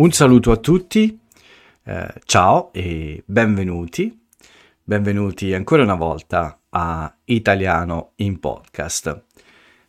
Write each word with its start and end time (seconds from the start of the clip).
Un 0.00 0.12
saluto 0.12 0.50
a 0.50 0.56
tutti, 0.56 1.20
eh, 1.84 2.14
ciao 2.24 2.72
e 2.72 3.22
benvenuti, 3.26 4.26
benvenuti 4.82 5.52
ancora 5.52 5.82
una 5.82 5.94
volta 5.94 6.58
a 6.70 7.14
Italiano 7.24 8.12
in 8.16 8.40
podcast. 8.40 9.24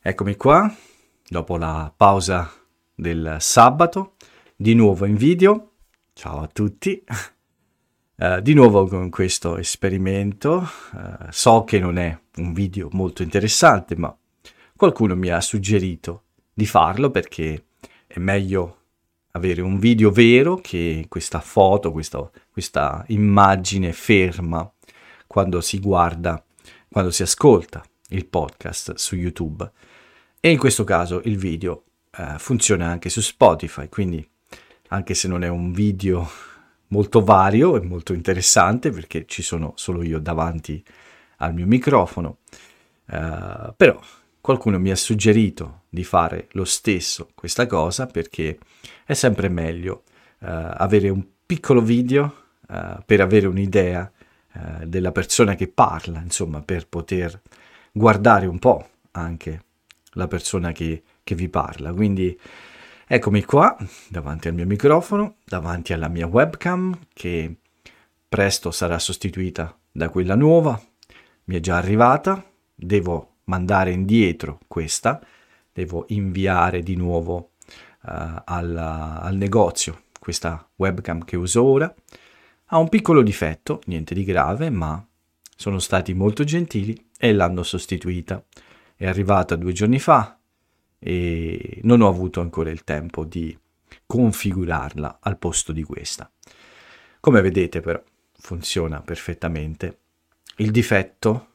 Eccomi 0.01 0.35
qua, 0.35 0.69
dopo 1.25 1.55
la 1.55 1.93
pausa 1.95 2.51
del 2.93 3.37
sabato, 3.39 4.15
di 4.53 4.73
nuovo 4.73 5.05
in 5.05 5.15
video. 5.15 5.75
Ciao 6.11 6.41
a 6.41 6.47
tutti. 6.47 7.01
Uh, 8.17 8.41
di 8.43 8.53
nuovo 8.53 8.87
con 8.87 9.09
questo 9.09 9.55
esperimento. 9.55 10.69
Uh, 10.91 11.27
so 11.29 11.63
che 11.63 11.79
non 11.79 11.97
è 11.97 12.19
un 12.35 12.51
video 12.51 12.89
molto 12.91 13.23
interessante, 13.23 13.95
ma 13.95 14.13
qualcuno 14.75 15.15
mi 15.15 15.29
ha 15.29 15.39
suggerito 15.39 16.23
di 16.53 16.65
farlo 16.65 17.11
perché 17.11 17.67
è 18.05 18.19
meglio 18.19 18.79
avere 19.31 19.61
un 19.61 19.79
video 19.79 20.11
vero 20.11 20.55
che 20.55 21.05
questa 21.07 21.39
foto, 21.39 21.91
questa, 21.91 22.29
questa 22.51 23.03
immagine 23.07 23.93
ferma 23.93 24.69
quando 25.27 25.61
si 25.61 25.79
guarda, 25.79 26.43
quando 26.89 27.11
si 27.11 27.23
ascolta 27.23 27.83
il 28.09 28.25
podcast 28.25 28.95
su 28.95 29.15
YouTube. 29.15 29.69
E 30.39 30.49
in 30.49 30.57
questo 30.57 30.83
caso 30.83 31.21
il 31.25 31.37
video 31.37 31.83
eh, 32.17 32.35
funziona 32.37 32.87
anche 32.87 33.09
su 33.09 33.21
Spotify, 33.21 33.87
quindi 33.87 34.27
anche 34.89 35.13
se 35.13 35.27
non 35.27 35.43
è 35.43 35.47
un 35.47 35.71
video 35.71 36.29
molto 36.87 37.23
vario 37.23 37.77
e 37.77 37.81
molto 37.81 38.13
interessante 38.13 38.89
perché 38.89 39.25
ci 39.25 39.41
sono 39.41 39.73
solo 39.75 40.03
io 40.03 40.19
davanti 40.19 40.83
al 41.37 41.53
mio 41.53 41.65
microfono, 41.65 42.39
eh, 43.07 43.73
però 43.75 43.99
qualcuno 44.41 44.79
mi 44.79 44.91
ha 44.91 44.95
suggerito 44.95 45.83
di 45.87 46.03
fare 46.03 46.47
lo 46.51 46.65
stesso 46.65 47.29
questa 47.35 47.67
cosa 47.67 48.07
perché 48.07 48.57
è 49.05 49.13
sempre 49.13 49.49
meglio 49.49 50.03
uh, 50.39 50.47
avere 50.47 51.09
un 51.09 51.23
piccolo 51.45 51.81
video 51.81 52.35
uh, 52.67 53.03
per 53.05 53.21
avere 53.21 53.47
un'idea 53.47 54.09
uh, 54.53 54.85
della 54.85 55.11
persona 55.11 55.55
che 55.55 55.67
parla, 55.67 56.19
insomma, 56.21 56.61
per 56.61 56.87
poter 56.87 57.41
guardare 57.91 58.45
un 58.45 58.57
po' 58.57 58.87
anche 59.11 59.63
la 60.13 60.27
persona 60.27 60.71
che, 60.71 61.03
che 61.23 61.35
vi 61.35 61.49
parla. 61.49 61.93
Quindi 61.93 62.39
eccomi 63.05 63.43
qua 63.43 63.75
davanti 64.07 64.47
al 64.47 64.53
mio 64.53 64.65
microfono, 64.65 65.35
davanti 65.43 65.93
alla 65.93 66.07
mia 66.07 66.27
webcam 66.27 66.97
che 67.13 67.55
presto 68.29 68.71
sarà 68.71 68.97
sostituita 68.97 69.77
da 69.91 70.09
quella 70.09 70.35
nuova, 70.35 70.81
mi 71.45 71.55
è 71.57 71.59
già 71.59 71.75
arrivata, 71.75 72.41
devo 72.73 73.30
mandare 73.51 73.91
indietro 73.91 74.59
questa, 74.65 75.21
devo 75.73 76.05
inviare 76.07 76.81
di 76.81 76.95
nuovo 76.95 77.51
uh, 78.03 78.41
al, 78.45 78.77
al 78.77 79.35
negozio 79.35 80.03
questa 80.17 80.65
webcam 80.77 81.25
che 81.25 81.35
uso 81.35 81.61
ora. 81.61 81.93
Ha 82.73 82.77
un 82.77 82.87
piccolo 82.87 83.21
difetto, 83.21 83.81
niente 83.87 84.13
di 84.13 84.23
grave, 84.23 84.69
ma 84.69 85.05
sono 85.57 85.79
stati 85.79 86.13
molto 86.13 86.45
gentili 86.45 87.09
e 87.17 87.33
l'hanno 87.33 87.63
sostituita. 87.63 88.41
È 88.95 89.05
arrivata 89.05 89.57
due 89.57 89.73
giorni 89.73 89.99
fa 89.99 90.39
e 90.97 91.79
non 91.83 92.01
ho 92.01 92.07
avuto 92.07 92.39
ancora 92.39 92.69
il 92.69 92.85
tempo 92.85 93.25
di 93.25 93.57
configurarla 94.05 95.17
al 95.19 95.37
posto 95.37 95.73
di 95.73 95.83
questa. 95.83 96.31
Come 97.19 97.41
vedete 97.41 97.81
però 97.81 98.01
funziona 98.31 99.01
perfettamente. 99.01 99.97
Il 100.57 100.71
difetto, 100.71 101.47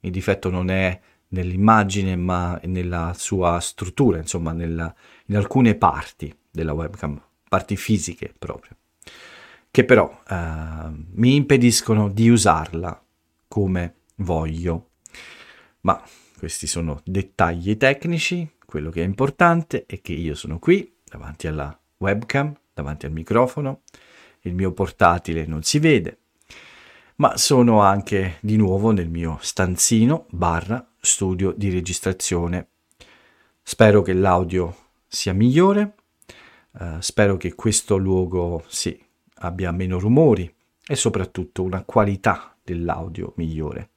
il 0.00 0.10
difetto 0.10 0.50
non 0.50 0.68
è 0.68 1.00
nell'immagine 1.30 2.16
ma 2.16 2.58
nella 2.64 3.12
sua 3.16 3.58
struttura, 3.60 4.18
insomma 4.18 4.52
nella, 4.52 4.94
in 5.26 5.36
alcune 5.36 5.74
parti 5.74 6.34
della 6.50 6.72
webcam, 6.72 7.20
parti 7.48 7.76
fisiche 7.76 8.32
proprio, 8.36 8.76
che 9.70 9.84
però 9.84 10.22
eh, 10.28 10.36
mi 11.12 11.34
impediscono 11.34 12.08
di 12.08 12.28
usarla 12.28 13.02
come 13.48 13.94
voglio. 14.16 14.90
Ma 15.82 16.02
questi 16.38 16.66
sono 16.66 17.00
dettagli 17.04 17.76
tecnici, 17.76 18.48
quello 18.64 18.90
che 18.90 19.02
è 19.02 19.04
importante 19.04 19.84
è 19.86 20.00
che 20.00 20.12
io 20.12 20.34
sono 20.34 20.58
qui 20.58 20.96
davanti 21.04 21.46
alla 21.46 21.76
webcam, 21.98 22.54
davanti 22.72 23.06
al 23.06 23.12
microfono, 23.12 23.82
il 24.42 24.54
mio 24.54 24.72
portatile 24.72 25.46
non 25.46 25.62
si 25.62 25.78
vede, 25.78 26.18
ma 27.16 27.36
sono 27.36 27.82
anche 27.82 28.38
di 28.40 28.56
nuovo 28.56 28.90
nel 28.90 29.08
mio 29.08 29.38
stanzino 29.40 30.26
barra 30.30 30.89
studio 31.00 31.52
di 31.56 31.70
registrazione. 31.70 32.68
Spero 33.62 34.02
che 34.02 34.12
l'audio 34.12 34.76
sia 35.06 35.32
migliore, 35.32 35.94
uh, 36.72 37.00
spero 37.00 37.36
che 37.36 37.54
questo 37.54 37.96
luogo 37.96 38.64
sì, 38.68 38.98
abbia 39.36 39.72
meno 39.72 39.98
rumori 39.98 40.52
e 40.86 40.96
soprattutto 40.96 41.62
una 41.62 41.82
qualità 41.84 42.54
dell'audio 42.62 43.32
migliore. 43.36 43.90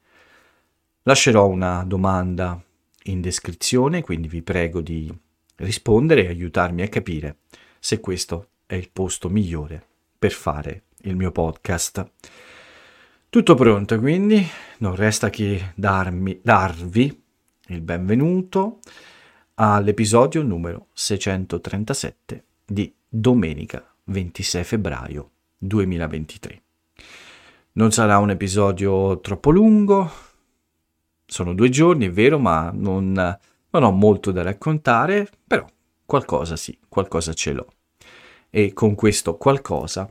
Lascerò 1.04 1.48
una 1.48 1.84
domanda 1.84 2.62
in 3.04 3.22
descrizione, 3.22 4.02
quindi 4.02 4.28
vi 4.28 4.42
prego 4.42 4.80
di 4.82 5.14
rispondere 5.58 6.26
e 6.26 6.30
aiutarmi 6.30 6.82
a 6.82 6.88
capire 6.88 7.38
se 7.80 8.00
questo 8.00 8.48
è 8.66 8.76
il 8.76 8.90
posto 8.92 9.30
migliore 9.30 9.86
per 10.18 10.32
fare 10.32 10.84
il 11.02 11.16
mio 11.16 11.32
podcast. 11.32 12.10
Tutto 13.34 13.56
pronto, 13.56 13.98
quindi 13.98 14.48
non 14.78 14.96
resta 14.96 15.32
che 15.32 15.72
darmi, 15.74 16.40
darvi 16.44 17.24
il 17.70 17.82
benvenuto 17.82 18.78
all'episodio 19.56 20.44
numero 20.44 20.90
637 20.94 22.44
di 22.64 22.94
domenica 23.10 23.84
26 24.04 24.64
febbraio 24.64 25.32
2023. 25.58 26.62
Non 27.72 27.92
sarà 27.92 28.20
un 28.20 28.30
episodio 28.30 29.20
troppo 29.20 29.50
lungo, 29.50 30.12
sono 31.26 31.56
due 31.56 31.70
giorni, 31.70 32.06
è 32.06 32.12
vero, 32.12 32.38
ma 32.38 32.70
non, 32.72 33.14
non 33.14 33.84
ho 33.84 33.92
molto 33.92 34.30
da 34.30 34.44
raccontare, 34.44 35.28
però 35.48 35.66
qualcosa 36.06 36.56
sì, 36.56 36.78
qualcosa 36.88 37.34
ce 37.34 37.52
l'ho. 37.52 37.68
E 38.52 38.74
con 38.74 38.94
questo 38.94 39.38
qualcosa 39.38 40.08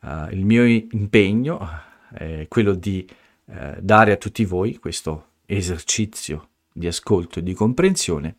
uh, 0.00 0.28
il 0.30 0.46
mio 0.46 0.64
impegno 0.64 1.92
eh, 2.14 2.46
quello 2.48 2.74
di 2.74 3.08
eh, 3.46 3.76
dare 3.80 4.12
a 4.12 4.16
tutti 4.16 4.44
voi 4.44 4.76
questo 4.76 5.32
esercizio 5.46 6.48
di 6.72 6.86
ascolto 6.86 7.38
e 7.38 7.42
di 7.42 7.54
comprensione 7.54 8.36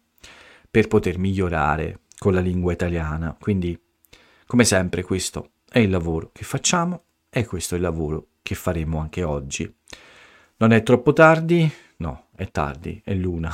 per 0.69 0.87
poter 0.87 1.17
migliorare 1.17 1.99
con 2.17 2.33
la 2.33 2.41
lingua 2.41 2.73
italiana. 2.73 3.35
Quindi, 3.39 3.79
come 4.45 4.63
sempre, 4.65 5.03
questo 5.03 5.51
è 5.69 5.79
il 5.79 5.89
lavoro 5.89 6.31
che 6.33 6.43
facciamo 6.43 7.03
e 7.29 7.45
questo 7.45 7.75
è 7.75 7.77
il 7.77 7.83
lavoro 7.83 8.27
che 8.41 8.55
faremo 8.55 8.99
anche 8.99 9.23
oggi. 9.23 9.73
Non 10.57 10.71
è 10.71 10.83
troppo 10.83 11.13
tardi? 11.13 11.69
No, 11.97 12.27
è 12.35 12.49
tardi, 12.51 13.01
è 13.03 13.13
l'una. 13.13 13.51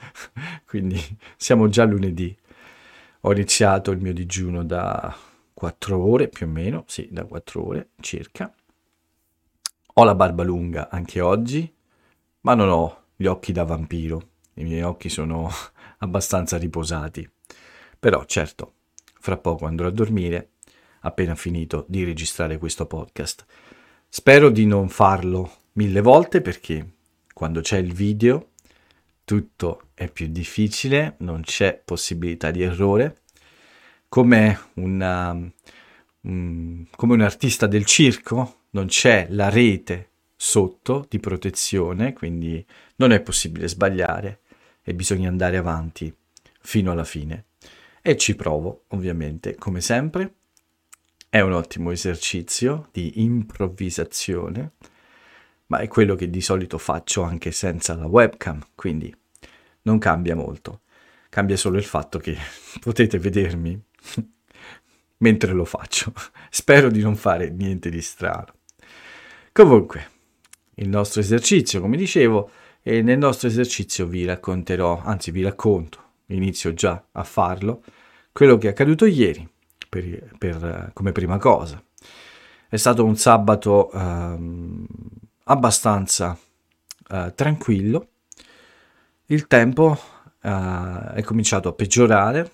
Quindi 0.66 1.00
siamo 1.36 1.68
già 1.68 1.84
lunedì. 1.84 2.36
Ho 3.22 3.32
iniziato 3.32 3.90
il 3.90 4.00
mio 4.00 4.12
digiuno 4.12 4.64
da 4.64 5.14
4 5.52 5.98
ore 5.98 6.28
più 6.28 6.46
o 6.46 6.48
meno, 6.48 6.84
sì, 6.86 7.08
da 7.10 7.24
4 7.24 7.66
ore 7.66 7.88
circa. 8.00 8.52
Ho 9.94 10.04
la 10.04 10.14
barba 10.14 10.44
lunga 10.44 10.88
anche 10.88 11.20
oggi, 11.20 11.72
ma 12.42 12.54
non 12.54 12.68
ho 12.68 13.06
gli 13.16 13.26
occhi 13.26 13.50
da 13.52 13.64
vampiro. 13.64 14.28
I 14.54 14.62
miei 14.62 14.82
occhi 14.82 15.08
sono 15.08 15.50
abbastanza 15.98 16.56
riposati. 16.56 17.28
Però 17.98 18.24
certo, 18.24 18.74
fra 19.18 19.36
poco 19.36 19.66
andrò 19.66 19.88
a 19.88 19.90
dormire, 19.90 20.50
appena 21.00 21.34
finito 21.34 21.84
di 21.88 22.04
registrare 22.04 22.56
questo 22.56 22.86
podcast. 22.86 23.44
Spero 24.08 24.48
di 24.50 24.64
non 24.64 24.88
farlo 24.88 25.50
mille 25.72 26.00
volte 26.00 26.40
perché 26.40 26.88
quando 27.34 27.60
c'è 27.60 27.78
il 27.78 27.92
video 27.92 28.50
tutto 29.24 29.90
è 29.94 30.10
più 30.10 30.28
difficile, 30.28 31.16
non 31.18 31.42
c'è 31.42 31.80
possibilità 31.84 32.50
di 32.50 32.62
errore. 32.62 33.22
Come, 34.08 34.58
una, 34.74 35.30
um, 35.30 36.86
come 36.96 37.14
un 37.14 37.20
artista 37.20 37.66
del 37.66 37.84
circo 37.84 38.59
non 38.70 38.86
c'è 38.86 39.26
la 39.30 39.48
rete 39.48 40.08
sotto 40.36 41.06
di 41.08 41.18
protezione, 41.18 42.12
quindi 42.12 42.64
non 42.96 43.12
è 43.12 43.20
possibile 43.20 43.68
sbagliare 43.68 44.40
e 44.82 44.94
bisogna 44.94 45.28
andare 45.28 45.56
avanti 45.56 46.14
fino 46.60 46.90
alla 46.92 47.04
fine. 47.04 47.46
E 48.02 48.16
ci 48.16 48.34
provo, 48.34 48.84
ovviamente, 48.88 49.56
come 49.56 49.80
sempre. 49.80 50.34
È 51.28 51.40
un 51.40 51.52
ottimo 51.52 51.90
esercizio 51.90 52.88
di 52.90 53.22
improvvisazione, 53.22 54.72
ma 55.66 55.78
è 55.78 55.88
quello 55.88 56.14
che 56.14 56.28
di 56.28 56.40
solito 56.40 56.78
faccio 56.78 57.22
anche 57.22 57.52
senza 57.52 57.94
la 57.94 58.06
webcam, 58.06 58.60
quindi 58.74 59.14
non 59.82 59.98
cambia 59.98 60.34
molto. 60.34 60.80
Cambia 61.28 61.56
solo 61.56 61.76
il 61.76 61.84
fatto 61.84 62.18
che 62.18 62.36
potete 62.80 63.18
vedermi 63.18 63.80
mentre 65.18 65.52
lo 65.52 65.64
faccio. 65.64 66.12
Spero 66.48 66.90
di 66.90 67.00
non 67.00 67.14
fare 67.14 67.50
niente 67.50 67.90
di 67.90 68.00
strano. 68.00 68.54
Comunque, 69.52 70.08
il 70.74 70.88
nostro 70.88 71.20
esercizio, 71.20 71.80
come 71.80 71.96
dicevo, 71.96 72.50
e 72.82 73.02
nel 73.02 73.18
nostro 73.18 73.48
esercizio 73.48 74.06
vi 74.06 74.24
racconterò, 74.24 75.02
anzi 75.02 75.32
vi 75.32 75.42
racconto, 75.42 75.98
inizio 76.26 76.72
già 76.72 77.02
a 77.12 77.24
farlo, 77.24 77.82
quello 78.32 78.56
che 78.58 78.68
è 78.68 78.70
accaduto 78.70 79.06
ieri, 79.06 79.46
per, 79.88 80.34
per, 80.38 80.90
come 80.94 81.10
prima 81.12 81.36
cosa. 81.38 81.82
È 82.68 82.76
stato 82.76 83.04
un 83.04 83.16
sabato 83.16 83.90
ehm, 83.90 84.86
abbastanza 85.44 86.38
eh, 87.08 87.32
tranquillo, 87.34 88.08
il 89.26 89.48
tempo 89.48 89.98
eh, 90.42 91.12
è 91.14 91.22
cominciato 91.24 91.68
a 91.68 91.72
peggiorare, 91.72 92.52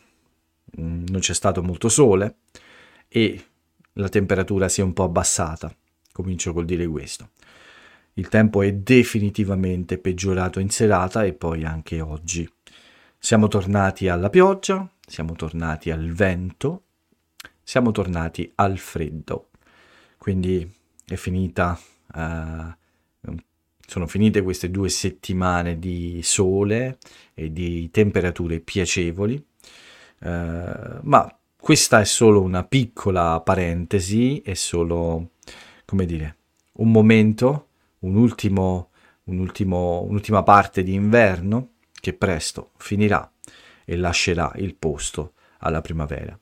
mm, 0.81 1.05
non 1.09 1.21
c'è 1.21 1.35
stato 1.35 1.63
molto 1.63 1.91
sole 1.91 2.37
e 3.07 3.45
la 3.93 4.09
temperatura 4.09 4.69
si 4.69 4.81
è 4.81 4.85
un 4.85 4.95
po' 4.95 5.05
abbassata, 5.05 5.75
comincio 6.17 6.55
col 6.55 6.65
dire 6.65 6.87
questo. 6.87 7.29
Il 8.15 8.29
tempo 8.29 8.63
è 8.63 8.73
definitivamente 8.73 9.99
peggiorato 9.99 10.61
in 10.61 10.71
serata 10.71 11.25
e 11.25 11.35
poi 11.35 11.65
anche 11.65 12.01
oggi. 12.01 12.51
Siamo 13.19 13.49
tornati 13.49 14.09
alla 14.09 14.31
pioggia, 14.31 14.91
siamo 15.07 15.35
tornati 15.35 15.91
al 15.91 16.11
vento, 16.13 16.85
siamo 17.63 17.93
tornati 17.93 18.51
al 18.55 18.79
freddo. 18.79 19.51
Quindi 20.17 20.67
è 21.05 21.17
finita, 21.17 21.79
uh, 22.15 23.35
sono 23.87 24.07
finite 24.07 24.41
queste 24.41 24.71
due 24.71 24.89
settimane 24.89 25.79
di 25.79 26.21
sole 26.23 26.97
e 27.35 27.53
di 27.53 27.91
temperature 27.91 28.61
piacevoli, 28.61 29.35
uh, 30.21 30.29
ma 31.03 31.39
questa 31.67 32.01
è 32.01 32.05
solo 32.05 32.41
una 32.41 32.65
piccola 32.65 33.41
parentesi, 33.41 34.41
è 34.41 34.55
solo, 34.55 35.33
come 35.87 36.05
dire, 36.05 36.37
un 36.73 36.91
momento, 36.91 37.69
un 38.01 38.17
ultimo, 38.17 38.91
un 39.25 39.39
ultimo, 39.39 40.03
un'ultima 40.03 40.43
parte 40.43 40.83
di 40.83 40.93
inverno 40.93 41.71
che 41.99 42.13
presto 42.13 42.73
finirà 42.77 43.31
e 43.85 43.97
lascerà 43.97 44.53
il 44.57 44.75
posto 44.75 45.33
alla 45.59 45.81
primavera. 45.81 46.39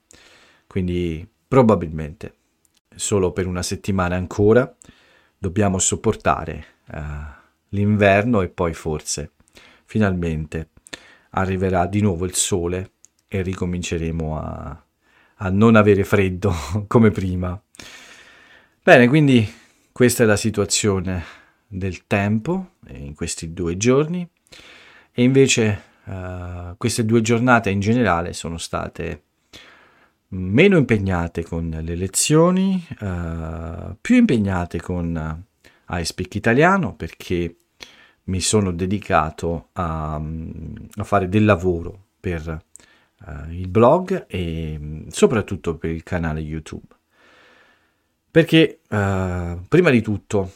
Quindi 0.67 1.27
probabilmente 1.47 2.35
solo 2.97 3.33
per 3.33 3.47
una 3.47 3.63
settimana 3.63 4.17
ancora 4.17 4.75
dobbiamo 5.39 5.79
sopportare 5.79 6.65
uh, 6.93 6.99
l'inverno 7.69 8.41
e 8.41 8.49
poi 8.49 8.73
forse 8.73 9.33
finalmente 9.85 10.71
arriverà 11.31 11.87
di 11.87 12.01
nuovo 12.01 12.25
il 12.25 12.35
sole 12.35 12.93
e 13.29 13.43
ricominceremo 13.43 14.39
a, 14.39 14.85
a 15.35 15.49
non 15.51 15.77
avere 15.77 16.05
freddo 16.05 16.53
come 16.87 17.11
prima. 17.11 17.61
Bene, 18.87 19.09
quindi 19.09 19.51
questa 19.93 20.25
è 20.25 20.27
la 20.27 20.37
situazione 20.37 21.25
del 21.67 22.07
tempo 22.07 22.73
in 22.89 23.15
questi 23.15 23.55
due 23.55 23.79
giorni 23.79 24.29
e 25.11 25.23
invece 25.23 25.83
uh, 26.05 26.77
queste 26.77 27.07
due 27.07 27.23
giornate 27.23 27.71
in 27.71 27.81
generale 27.81 28.35
sono 28.35 28.59
state 28.59 29.23
meno 30.29 30.77
impegnate 30.77 31.45
con 31.45 31.71
le 31.71 31.95
lezioni, 31.95 32.87
uh, 33.01 33.97
più 33.99 34.17
impegnate 34.17 34.83
con 34.83 35.45
uh, 35.89 35.97
iSpeak 35.97 36.35
Italiano 36.35 36.95
perché 36.95 37.57
mi 38.25 38.41
sono 38.41 38.71
dedicato 38.71 39.71
a, 39.73 40.17
a 40.17 41.05
fare 41.05 41.31
del 41.31 41.47
lavoro 41.47 42.09
per 42.21 42.65
uh, 43.27 43.51
il 43.51 43.67
blog 43.67 44.27
e 44.29 45.07
soprattutto 45.09 45.79
per 45.79 45.89
il 45.89 46.03
canale 46.03 46.41
YouTube. 46.41 46.94
Perché 48.35 48.81
prima 48.89 49.91
di 49.91 50.03
tutto 50.03 50.53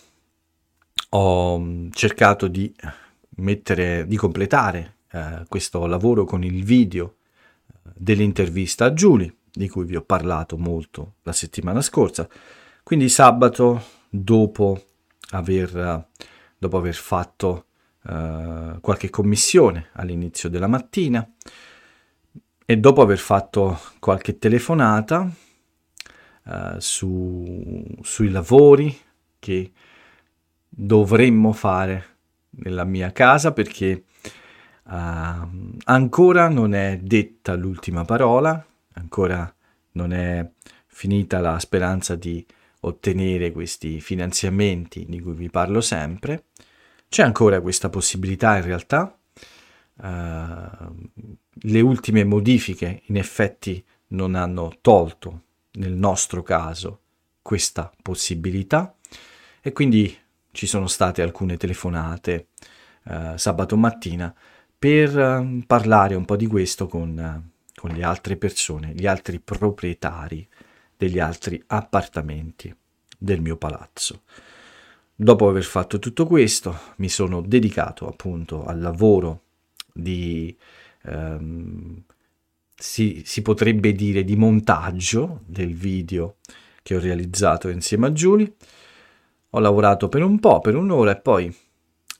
ho 1.11 1.89
cercato 1.93 2.49
di 2.49 2.75
mettere, 3.37 4.05
di 4.05 4.17
completare 4.17 4.97
questo 5.47 5.87
lavoro 5.87 6.25
con 6.25 6.43
il 6.43 6.65
video 6.65 7.19
dell'intervista 7.95 8.87
a 8.87 8.93
Giulia 8.93 9.33
di 9.53 9.69
cui 9.69 9.85
vi 9.85 9.95
ho 9.95 10.03
parlato 10.03 10.59
molto 10.59 11.15
la 11.23 11.31
settimana 11.31 11.81
scorsa. 11.81 12.29
Quindi 12.83 13.09
sabato, 13.09 13.81
dopo 14.11 14.83
aver, 15.31 16.09
dopo 16.59 16.77
aver 16.79 16.97
fatto 16.97 17.67
uh, 18.03 18.81
qualche 18.81 19.09
commissione 19.09 19.91
all'inizio 19.93 20.49
della 20.49 20.67
mattina 20.67 21.25
e 22.67 22.77
dopo 22.77 23.03
aver 23.03 23.19
fatto 23.19 23.79
qualche 24.01 24.37
telefonata 24.37 25.31
uh, 26.49 26.79
su, 26.79 27.85
sui 28.03 28.31
lavori 28.31 28.97
che 29.39 29.73
dovremmo 30.69 31.53
fare 31.53 32.17
nella 32.51 32.85
mia 32.85 33.13
casa 33.13 33.53
perché 33.53 34.05
uh, 34.85 35.71
ancora 35.85 36.49
non 36.49 36.75
è 36.75 36.99
detta 36.99 37.55
l'ultima 37.55 38.05
parola 38.05 38.65
ancora 38.95 39.53
non 39.93 40.13
è 40.13 40.49
finita 40.87 41.41
la 41.41 41.59
speranza 41.59 42.15
di 42.17 42.45
ottenere 42.81 43.53
questi 43.53 44.01
finanziamenti 44.01 45.05
di 45.09 45.21
cui 45.21 45.35
vi 45.35 45.51
parlo 45.51 45.81
sempre. 45.81 46.47
C'è 47.09 47.23
ancora 47.23 47.61
questa 47.61 47.89
possibilità 47.89 48.57
in 48.57 48.65
realtà. 48.65 49.19
Uh, 50.01 51.09
le 51.51 51.81
ultime 51.81 52.23
modifiche 52.23 53.03
in 53.07 53.17
effetti 53.17 53.85
non 54.09 54.37
hanno 54.37 54.77
tolto 54.81 55.43
nel 55.73 55.93
nostro 55.93 56.43
caso 56.43 57.01
questa 57.43 57.93
possibilità 58.03 58.95
e 59.61 59.73
quindi 59.73 60.17
ci 60.51 60.67
sono 60.67 60.87
state 60.87 61.23
alcune 61.23 61.57
telefonate 61.57 62.49
uh, 63.05 63.37
sabato 63.37 63.77
mattina 63.77 64.35
per 64.79 65.17
uh, 65.17 65.63
parlare 65.67 66.15
un 66.15 66.25
po' 66.25 66.37
di 66.37 66.47
questo 66.47 66.87
con 66.87 67.51
con 67.79 67.91
le 67.91 68.03
altre 68.03 68.37
persone, 68.37 68.93
gli 68.93 69.07
altri 69.07 69.39
proprietari 69.39 70.47
degli 70.97 71.21
altri 71.21 71.63
appartamenti 71.69 72.75
del 73.17 73.41
mio 73.41 73.57
palazzo. 73.57 74.23
Dopo 75.15 75.49
aver 75.49 75.63
fatto 75.63 76.01
tutto 76.01 76.27
questo, 76.27 76.77
mi 76.97 77.09
sono 77.09 77.41
dedicato 77.41 78.09
appunto 78.09 78.65
al 78.65 78.81
lavoro 78.81 79.43
di, 79.93 80.57
ehm, 81.03 82.03
si, 82.81 83.23
si 83.25 83.43
potrebbe 83.43 83.93
dire, 83.93 84.23
di 84.23 84.37
montaggio 84.37 85.41
del 85.47 85.75
video 85.75 86.37
che 86.81 86.95
ho 86.95 87.01
realizzato 87.01 87.69
insieme 87.69 88.07
a 88.07 88.13
Giulia. 88.13 88.49
Ho 89.51 89.59
lavorato 89.59 90.09
per 90.09 90.23
un 90.23 90.39
po', 90.39 90.61
per 90.61 90.77
un'ora, 90.77 91.11
e 91.11 91.21
poi 91.21 91.55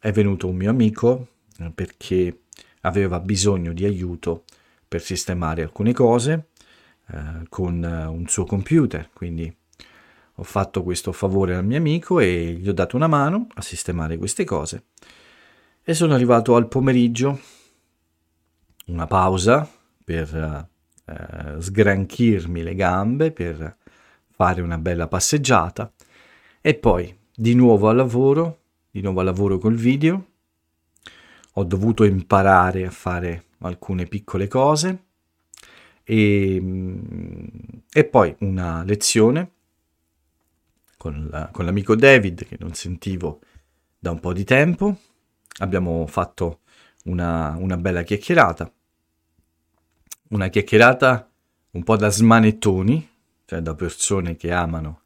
è 0.01 0.11
venuto 0.11 0.49
un 0.49 0.57
mio 0.57 0.71
amico 0.71 1.29
eh, 1.59 1.71
perché 1.71 2.41
aveva 2.83 3.21
bisogno 3.21 3.73
di 3.73 3.85
aiuto 3.85 4.45
per 4.89 5.01
sistemare 5.01 5.63
alcune 5.63 5.93
cose 5.93 6.49
eh, 7.07 7.47
con 7.49 7.85
eh, 7.85 8.07
un 8.07 8.27
suo 8.27 8.45
computer, 8.45 9.11
quindi 9.13 9.55
ho 10.41 10.43
fatto 10.43 10.83
questo 10.83 11.13
favore 11.13 11.55
al 11.55 11.65
mio 11.65 11.79
amico 11.79 12.19
e 12.19 12.57
gli 12.59 12.69
ho 12.69 12.73
dato 12.73 12.97
una 12.97 13.09
mano 13.09 13.47
a 13.55 13.63
sistemare 13.63 14.17
queste 14.17 14.45
cose. 14.45 14.87
E 15.83 15.95
sono 15.95 16.15
arrivato 16.15 16.57
al 16.57 16.69
pomeriggio, 16.69 17.41
una 18.87 19.07
pausa 19.07 19.69
per 20.09 20.69
eh, 21.05 21.61
sgranchirmi 21.61 22.63
le 22.63 22.75
gambe, 22.75 23.31
per 23.31 23.77
fare 24.31 24.63
una 24.63 24.79
bella 24.79 25.07
passeggiata 25.07 25.93
e 26.63 26.75
poi 26.77 27.15
di 27.37 27.55
nuovo 27.55 27.91
al 27.91 27.97
lavoro, 27.97 28.61
di 28.91 29.03
nuovo 29.03 29.21
al 29.21 29.27
lavoro 29.27 29.59
col 29.59 29.75
video. 29.75 30.27
Ho 31.53 31.65
dovuto 31.65 32.05
imparare 32.05 32.87
a 32.87 32.91
fare 32.91 33.49
alcune 33.59 34.07
piccole 34.07 34.49
cose 34.49 35.05
e, 36.05 36.63
e 37.93 38.05
poi 38.05 38.35
una 38.39 38.83
lezione 38.85 39.51
con, 40.97 41.29
la, 41.31 41.51
con 41.53 41.67
l'amico 41.67 41.95
David 41.95 42.47
che 42.47 42.57
non 42.59 42.73
sentivo 42.73 43.41
da 43.99 44.11
un 44.11 44.21
po' 44.21 44.33
di 44.33 44.45
tempo. 44.45 44.97
Abbiamo 45.59 46.07
fatto 46.07 46.61
una, 47.05 47.57
una 47.59 47.77
bella 47.77 48.03
chiacchierata, 48.03 48.73
una 50.29 50.49
chiacchierata 50.49 51.31
un 51.71 51.83
po' 51.85 51.97
da 51.97 52.11
smanettoni, 52.11 53.09
cioè 53.45 53.61
da 53.61 53.75
persone 53.75 54.37
che 54.37 54.53
amano 54.53 55.01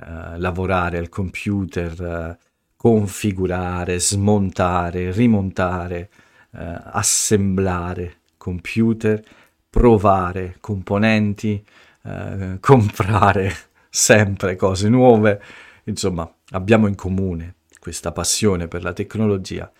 uh, 0.00 0.36
lavorare 0.36 0.98
al 0.98 1.08
computer, 1.08 2.00
uh, 2.00 2.46
configurare, 2.76 3.98
smontare, 3.98 5.10
rimontare, 5.10 6.10
eh, 6.52 6.80
assemblare 6.92 8.20
computer, 8.36 9.22
provare 9.68 10.56
componenti, 10.60 11.62
eh, 12.04 12.56
comprare 12.62 13.52
sempre 13.90 14.54
cose 14.54 14.88
nuove. 14.88 15.42
Insomma, 15.84 16.30
abbiamo 16.50 16.86
in 16.86 16.94
comune 16.94 17.56
questa 17.80 18.12
passione 18.12 18.68
per 18.68 18.84
la 18.84 18.92
tecnologia 18.92 19.70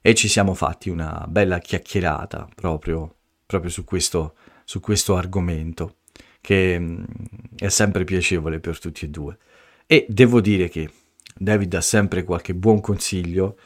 e 0.00 0.14
ci 0.14 0.26
siamo 0.26 0.54
fatti 0.54 0.88
una 0.88 1.26
bella 1.28 1.58
chiacchierata 1.58 2.48
proprio, 2.54 3.16
proprio 3.52 3.70
su, 3.70 3.84
questo, 3.84 4.34
su 4.64 4.80
questo 4.80 5.14
argomento 5.14 5.96
che 6.40 6.78
mm, 6.78 7.02
è 7.56 7.68
sempre 7.68 8.04
piacevole 8.04 8.60
per 8.60 8.78
tutti 8.78 9.04
e 9.04 9.08
due. 9.08 9.36
E 9.86 10.06
devo 10.08 10.40
dire 10.40 10.70
che 10.70 10.90
David 11.34 11.74
ha 11.74 11.82
sempre 11.82 12.24
qualche 12.24 12.54
buon 12.54 12.80
consiglio 12.80 13.58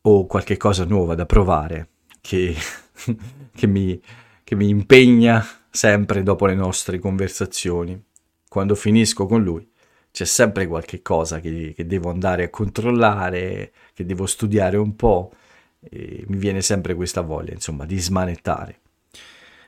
o 0.00 0.26
qualche 0.26 0.56
cosa 0.56 0.84
nuova 0.84 1.14
da 1.14 1.26
provare 1.26 1.88
che, 2.22 2.54
che, 3.54 3.66
mi, 3.66 4.00
che 4.42 4.54
mi 4.54 4.70
impegna 4.70 5.46
sempre 5.70 6.22
dopo 6.22 6.46
le 6.46 6.54
nostre 6.54 6.98
conversazioni, 6.98 8.02
quando 8.48 8.74
finisco 8.74 9.26
con 9.26 9.42
lui, 9.42 9.68
c'è 10.10 10.24
sempre 10.24 10.66
qualche 10.66 11.02
cosa 11.02 11.40
che, 11.40 11.74
che 11.76 11.86
devo 11.86 12.08
andare 12.08 12.44
a 12.44 12.48
controllare, 12.48 13.72
che 13.92 14.06
devo 14.06 14.24
studiare 14.24 14.78
un 14.78 14.96
po', 14.96 15.32
e 15.80 16.24
mi 16.28 16.38
viene 16.38 16.62
sempre 16.62 16.94
questa 16.94 17.20
voglia, 17.20 17.52
insomma, 17.52 17.84
di 17.84 17.98
smanettare. 17.98 18.78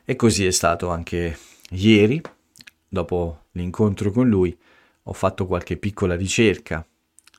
E 0.08 0.14
così 0.14 0.46
è 0.46 0.52
stato 0.52 0.88
anche 0.88 1.36
ieri, 1.70 2.22
dopo 2.86 3.46
l'incontro 3.52 4.12
con 4.12 4.28
lui, 4.28 4.56
ho 5.02 5.12
fatto 5.12 5.48
qualche 5.48 5.76
piccola 5.78 6.14
ricerca 6.14 6.86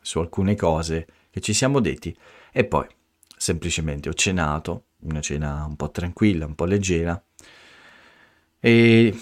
su 0.01 0.19
alcune 0.19 0.53
cose 0.57 1.07
che 1.29 1.39
ci 1.39 1.53
siamo 1.53 1.79
detti 1.79 2.13
e 2.51 2.65
poi 2.65 2.85
semplicemente 3.37 4.09
ho 4.09 4.13
cenato, 4.13 4.87
una 5.03 5.21
cena 5.21 5.63
un 5.63 5.77
po' 5.77 5.91
tranquilla, 5.91 6.45
un 6.45 6.55
po' 6.55 6.65
leggera 6.65 7.23
e 8.59 9.17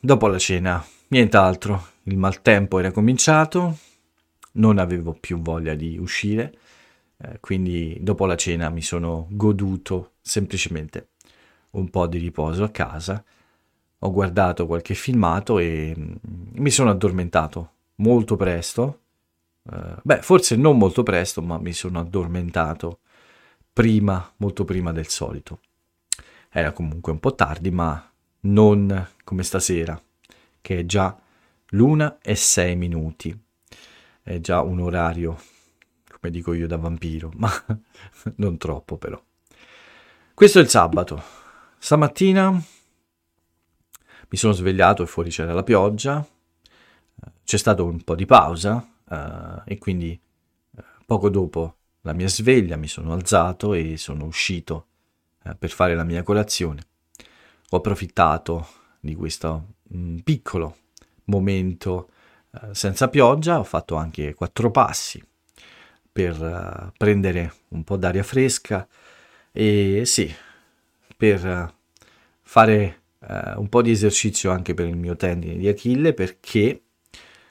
dopo 0.00 0.26
la 0.26 0.38
cena 0.38 0.84
nient'altro, 1.06 1.90
il 2.02 2.16
maltempo 2.16 2.80
era 2.80 2.90
cominciato, 2.90 3.78
non 4.54 4.78
avevo 4.78 5.12
più 5.12 5.40
voglia 5.40 5.74
di 5.74 5.96
uscire, 5.98 6.52
eh, 7.16 7.38
quindi 7.38 7.96
dopo 8.00 8.26
la 8.26 8.36
cena 8.36 8.70
mi 8.70 8.82
sono 8.82 9.28
goduto 9.30 10.14
semplicemente 10.20 11.10
un 11.70 11.88
po' 11.90 12.06
di 12.06 12.18
riposo 12.18 12.64
a 12.64 12.70
casa, 12.70 13.22
ho 14.00 14.12
guardato 14.12 14.66
qualche 14.66 14.94
filmato 14.94 15.58
e 15.58 15.94
mm, 15.96 16.14
mi 16.54 16.70
sono 16.70 16.90
addormentato 16.90 17.72
molto 17.96 18.36
presto, 18.36 19.00
eh, 19.70 19.96
beh 20.02 20.22
forse 20.22 20.56
non 20.56 20.78
molto 20.78 21.02
presto, 21.02 21.42
ma 21.42 21.58
mi 21.58 21.72
sono 21.72 22.00
addormentato 22.00 23.00
prima, 23.72 24.32
molto 24.38 24.64
prima 24.64 24.92
del 24.92 25.08
solito. 25.08 25.60
Era 26.50 26.72
comunque 26.72 27.12
un 27.12 27.20
po' 27.20 27.34
tardi, 27.34 27.70
ma 27.70 28.10
non 28.40 29.08
come 29.24 29.42
stasera, 29.42 30.00
che 30.60 30.78
è 30.78 30.84
già 30.86 31.16
l'una 31.70 32.18
e 32.22 32.34
sei 32.34 32.76
minuti. 32.76 33.36
È 34.22 34.40
già 34.40 34.62
un 34.62 34.80
orario, 34.80 35.38
come 36.18 36.32
dico 36.32 36.52
io, 36.52 36.66
da 36.66 36.76
vampiro, 36.76 37.30
ma 37.36 37.50
non 38.36 38.56
troppo 38.58 38.96
però. 38.96 39.20
Questo 40.34 40.58
è 40.58 40.62
il 40.62 40.68
sabato. 40.68 41.37
Stamattina 41.78 42.50
mi 42.50 44.36
sono 44.36 44.52
svegliato 44.52 45.02
e 45.02 45.06
fuori 45.06 45.30
c'era 45.30 45.54
la 45.54 45.62
pioggia, 45.62 46.26
c'è 47.44 47.56
stato 47.56 47.84
un 47.84 48.02
po' 48.02 48.14
di 48.14 48.26
pausa 48.26 48.86
uh, 49.04 49.62
e 49.64 49.78
quindi 49.78 50.20
uh, 50.70 50.82
poco 51.06 51.30
dopo 51.30 51.76
la 52.02 52.12
mia 52.12 52.28
sveglia 52.28 52.76
mi 52.76 52.88
sono 52.88 53.12
alzato 53.12 53.72
e 53.72 53.96
sono 53.96 54.26
uscito 54.26 54.86
uh, 55.44 55.56
per 55.58 55.70
fare 55.70 55.94
la 55.94 56.04
mia 56.04 56.22
colazione. 56.22 56.82
Ho 57.70 57.76
approfittato 57.78 58.66
di 59.00 59.14
questo 59.14 59.74
mm, 59.94 60.18
piccolo 60.18 60.76
momento 61.24 62.10
senza 62.72 63.08
pioggia, 63.08 63.58
ho 63.58 63.62
fatto 63.62 63.94
anche 63.94 64.34
quattro 64.34 64.70
passi 64.70 65.22
per 66.10 66.92
prendere 66.96 67.54
un 67.68 67.84
po' 67.84 67.96
d'aria 67.96 68.22
fresca 68.22 68.88
e 69.52 70.02
sì, 70.06 70.34
per 71.18 71.74
fare 72.40 73.02
un 73.56 73.68
po' 73.68 73.82
di 73.82 73.90
esercizio 73.90 74.52
anche 74.52 74.72
per 74.72 74.86
il 74.86 74.96
mio 74.96 75.16
tendine 75.16 75.56
di 75.56 75.66
Achille 75.66 76.14
perché 76.14 76.82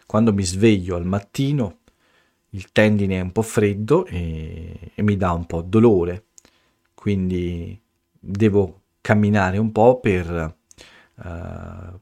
quando 0.07 0.33
mi 0.33 0.43
sveglio 0.43 0.95
al 0.95 1.05
mattino 1.05 1.79
il 2.51 2.71
tendine 2.71 3.17
è 3.17 3.21
un 3.21 3.31
po' 3.31 3.41
freddo 3.41 4.05
e, 4.05 4.91
e 4.95 5.01
mi 5.03 5.17
dà 5.17 5.31
un 5.31 5.45
po' 5.45 5.62
dolore, 5.62 6.27
quindi 6.93 7.79
devo 8.12 8.81
camminare 9.01 9.57
un 9.57 9.71
po' 9.71 10.00
per, 10.00 10.57
uh, 11.15 12.00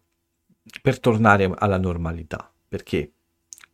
per 0.81 0.99
tornare 0.99 1.51
alla 1.57 1.77
normalità, 1.77 2.49
perché 2.67 3.11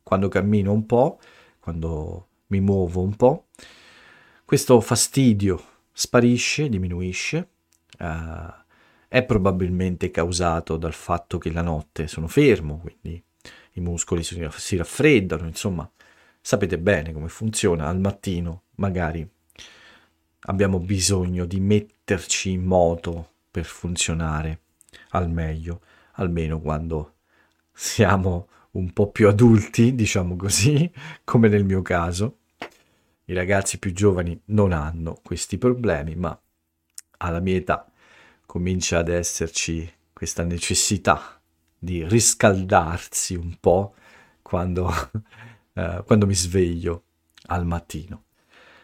quando 0.01 0.29
cammino 0.29 0.71
un 0.71 0.85
po', 0.85 1.19
quando 1.59 2.27
mi 2.47 2.61
muovo 2.61 3.01
un 3.01 3.15
po', 3.15 3.47
questo 4.45 4.79
fastidio 4.81 5.61
sparisce, 5.91 6.69
diminuisce, 6.69 7.47
uh, 8.01 8.53
è 9.07 9.23
probabilmente 9.23 10.09
causato 10.09 10.77
dal 10.77 10.93
fatto 10.93 11.37
che 11.37 11.51
la 11.51 11.61
notte 11.61 12.07
sono 12.07 12.27
fermo, 12.27 12.79
quindi 12.79 13.21
i 13.73 13.81
muscoli 13.81 14.23
si, 14.23 14.47
si 14.55 14.77
raffreddano, 14.77 15.45
insomma, 15.45 15.89
sapete 16.39 16.77
bene 16.77 17.11
come 17.13 17.27
funziona 17.27 17.87
al 17.87 17.99
mattino, 17.99 18.63
magari 18.75 19.27
abbiamo 20.45 20.79
bisogno 20.79 21.45
di 21.45 21.59
metterci 21.59 22.51
in 22.51 22.63
moto 22.63 23.33
per 23.51 23.65
funzionare 23.65 24.61
al 25.09 25.29
meglio, 25.29 25.81
almeno 26.13 26.59
quando 26.59 27.15
siamo 27.71 28.47
un 28.71 28.93
po' 28.93 29.11
più 29.11 29.27
adulti, 29.27 29.93
diciamo 29.93 30.35
così, 30.35 30.89
come 31.23 31.49
nel 31.49 31.65
mio 31.65 31.81
caso. 31.81 32.37
I 33.25 33.33
ragazzi 33.33 33.77
più 33.77 33.93
giovani 33.93 34.39
non 34.45 34.71
hanno 34.71 35.19
questi 35.21 35.57
problemi, 35.57 36.15
ma 36.15 36.37
alla 37.17 37.39
mia 37.39 37.55
età 37.55 37.90
comincia 38.51 38.97
ad 38.97 39.07
esserci 39.07 39.89
questa 40.11 40.43
necessità 40.43 41.39
di 41.79 42.05
riscaldarsi 42.05 43.33
un 43.33 43.55
po' 43.57 43.95
quando, 44.41 44.91
eh, 45.71 46.03
quando 46.05 46.25
mi 46.25 46.35
sveglio 46.35 47.03
al 47.45 47.65
mattino. 47.65 48.25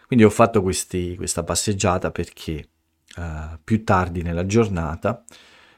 Quindi 0.05 0.23
ho 0.23 0.29
fatto 0.29 0.61
questi, 0.61 1.17
questa 1.17 1.43
passeggiata 1.43 2.11
perché 2.11 2.69
eh, 3.17 3.59
più 3.61 3.83
tardi 3.83 4.21
nella 4.21 4.45
giornata 4.45 5.25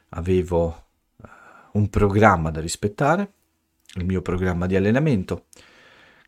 avevo 0.09 0.89
eh, 1.23 1.27
un 1.71 1.89
programma 1.89 2.51
da 2.51 2.61
rispettare, 2.61 3.33
il 3.95 4.05
mio 4.05 4.21
programma 4.21 4.67
di 4.67 4.75
allenamento, 4.75 5.47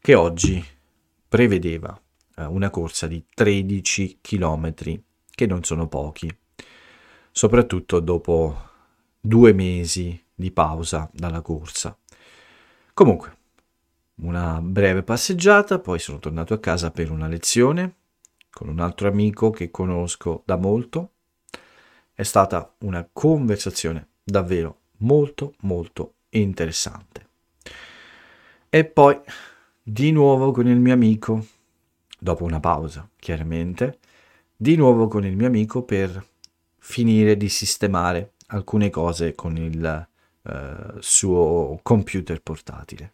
che 0.01 0.15
oggi 0.15 0.65
prevedeva 1.27 1.95
eh, 2.37 2.43
una 2.43 2.71
corsa 2.71 3.05
di 3.05 3.23
13 3.31 4.17
km, 4.19 4.73
che 5.29 5.45
non 5.45 5.63
sono 5.63 5.87
pochi, 5.87 6.39
soprattutto 7.31 7.99
dopo 7.99 8.69
due 9.19 9.53
mesi 9.53 10.21
di 10.33 10.51
pausa 10.51 11.09
dalla 11.13 11.41
corsa. 11.41 11.97
Comunque, 12.93 13.37
una 14.15 14.59
breve 14.61 15.03
passeggiata, 15.03 15.79
poi 15.79 15.99
sono 15.99 16.19
tornato 16.19 16.53
a 16.53 16.59
casa 16.59 16.91
per 16.91 17.09
una 17.09 17.27
lezione 17.27 17.95
con 18.51 18.67
un 18.67 18.79
altro 18.79 19.07
amico 19.07 19.49
che 19.49 19.71
conosco 19.71 20.43
da 20.45 20.57
molto. 20.57 21.11
È 22.13 22.23
stata 22.23 22.75
una 22.79 23.07
conversazione 23.11 24.07
davvero 24.23 24.79
molto 24.97 25.53
molto 25.61 26.13
interessante. 26.29 27.27
E 28.69 28.85
poi 28.85 29.19
di 29.81 30.11
nuovo 30.11 30.51
con 30.51 30.67
il 30.67 30.79
mio 30.79 30.93
amico, 30.93 31.45
dopo 32.19 32.43
una 32.43 32.59
pausa 32.59 33.09
chiaramente, 33.17 33.99
di 34.55 34.75
nuovo 34.75 35.07
con 35.07 35.25
il 35.25 35.35
mio 35.35 35.47
amico 35.47 35.83
per 35.83 36.23
finire 36.91 37.37
di 37.37 37.49
sistemare 37.49 38.33
alcune 38.47 38.89
cose 38.89 39.33
con 39.33 39.57
il 39.57 40.07
eh, 40.43 40.93
suo 40.99 41.79
computer 41.81 42.41
portatile. 42.41 43.13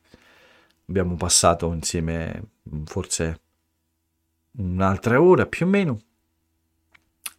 Abbiamo 0.88 1.15
passato 1.15 1.72
insieme 1.72 2.50
mm, 2.74 2.84
forse 2.86 3.39
un'altra 4.57 5.22
ora 5.22 5.46
più 5.46 5.67
o 5.67 5.69
meno 5.69 6.00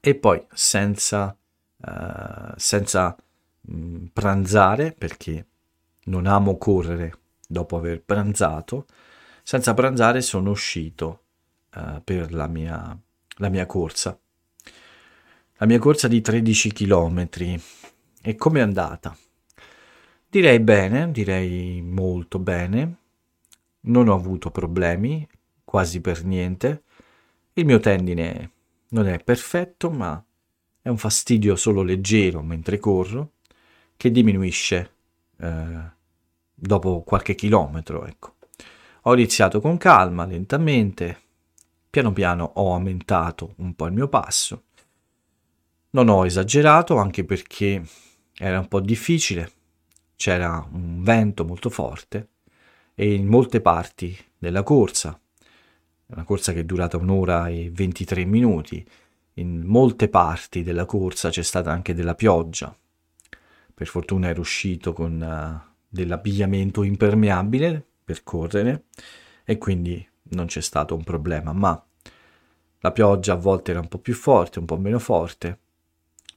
e 0.00 0.14
poi 0.14 0.46
senza, 0.52 1.36
uh, 1.76 2.52
senza 2.56 3.16
mh, 3.62 3.76
mm, 3.76 4.04
pranzare 4.12 4.92
perché 4.92 5.46
non 6.04 6.26
amo 6.26 6.56
correre 6.56 7.18
dopo 7.46 7.76
aver 7.76 8.02
pranzato, 8.02 8.86
senza 9.42 9.74
pranzare 9.74 10.20
sono 10.20 10.50
uscito 10.50 11.22
uh, 11.74 12.00
per 12.04 12.32
la 12.32 12.46
mia, 12.46 12.96
la 13.38 13.48
mia 13.48 13.66
corsa. 13.66 14.18
La 15.60 15.66
mia 15.66 15.80
corsa 15.80 16.06
di 16.06 16.20
13 16.20 16.72
km. 16.72 17.28
E 18.22 18.36
come 18.36 18.60
è 18.60 18.62
andata? 18.62 19.16
Direi 20.28 20.60
bene, 20.60 21.10
direi 21.10 21.82
molto 21.82 22.38
bene. 22.38 22.96
Non 23.80 24.06
ho 24.06 24.14
avuto 24.14 24.52
problemi, 24.52 25.26
quasi 25.64 26.00
per 26.00 26.24
niente. 26.24 26.84
Il 27.54 27.64
mio 27.64 27.80
tendine 27.80 28.50
non 28.90 29.08
è 29.08 29.18
perfetto, 29.18 29.90
ma 29.90 30.24
è 30.80 30.88
un 30.88 30.96
fastidio 30.96 31.56
solo 31.56 31.82
leggero 31.82 32.40
mentre 32.40 32.78
corro, 32.78 33.32
che 33.96 34.12
diminuisce 34.12 34.92
eh, 35.38 35.90
dopo 36.54 37.02
qualche 37.02 37.34
chilometro, 37.34 38.06
ecco. 38.06 38.36
Ho 39.02 39.14
iniziato 39.14 39.60
con 39.60 39.76
calma, 39.76 40.24
lentamente, 40.24 41.20
piano 41.90 42.12
piano 42.12 42.48
ho 42.54 42.74
aumentato 42.74 43.54
un 43.56 43.74
po' 43.74 43.86
il 43.86 43.92
mio 43.92 44.06
passo. 44.06 44.62
Non 45.98 46.10
ho 46.10 46.24
esagerato 46.24 46.96
anche 46.96 47.24
perché 47.24 47.82
era 48.36 48.60
un 48.60 48.68
po' 48.68 48.78
difficile 48.78 49.50
c'era 50.14 50.64
un 50.70 51.02
vento 51.02 51.44
molto 51.44 51.70
forte 51.70 52.28
e 52.94 53.14
in 53.14 53.26
molte 53.26 53.60
parti 53.60 54.16
della 54.38 54.62
corsa, 54.62 55.20
una 56.06 56.22
corsa 56.22 56.52
che 56.52 56.60
è 56.60 56.64
durata 56.64 56.98
un'ora 56.98 57.48
e 57.48 57.72
23 57.72 58.24
minuti, 58.26 58.86
in 59.34 59.62
molte 59.64 60.08
parti 60.08 60.62
della 60.62 60.84
corsa 60.84 61.30
c'è 61.30 61.42
stata 61.42 61.72
anche 61.72 61.94
della 61.94 62.14
pioggia. 62.14 62.72
per 63.74 63.86
fortuna 63.88 64.28
ero 64.28 64.40
uscito 64.40 64.92
con 64.92 65.20
uh, 65.20 65.74
dell'abbigliamento 65.88 66.84
impermeabile 66.84 67.84
per 68.04 68.22
correre 68.22 68.84
e 69.42 69.58
quindi 69.58 70.08
non 70.30 70.46
c'è 70.46 70.60
stato 70.60 70.94
un 70.94 71.02
problema, 71.02 71.52
ma 71.52 71.84
la 72.82 72.92
pioggia 72.92 73.32
a 73.32 73.36
volte 73.36 73.72
era 73.72 73.80
un 73.80 73.88
po' 73.88 73.98
più 73.98 74.14
forte, 74.14 74.60
un 74.60 74.64
po' 74.64 74.78
meno 74.78 75.00
forte. 75.00 75.58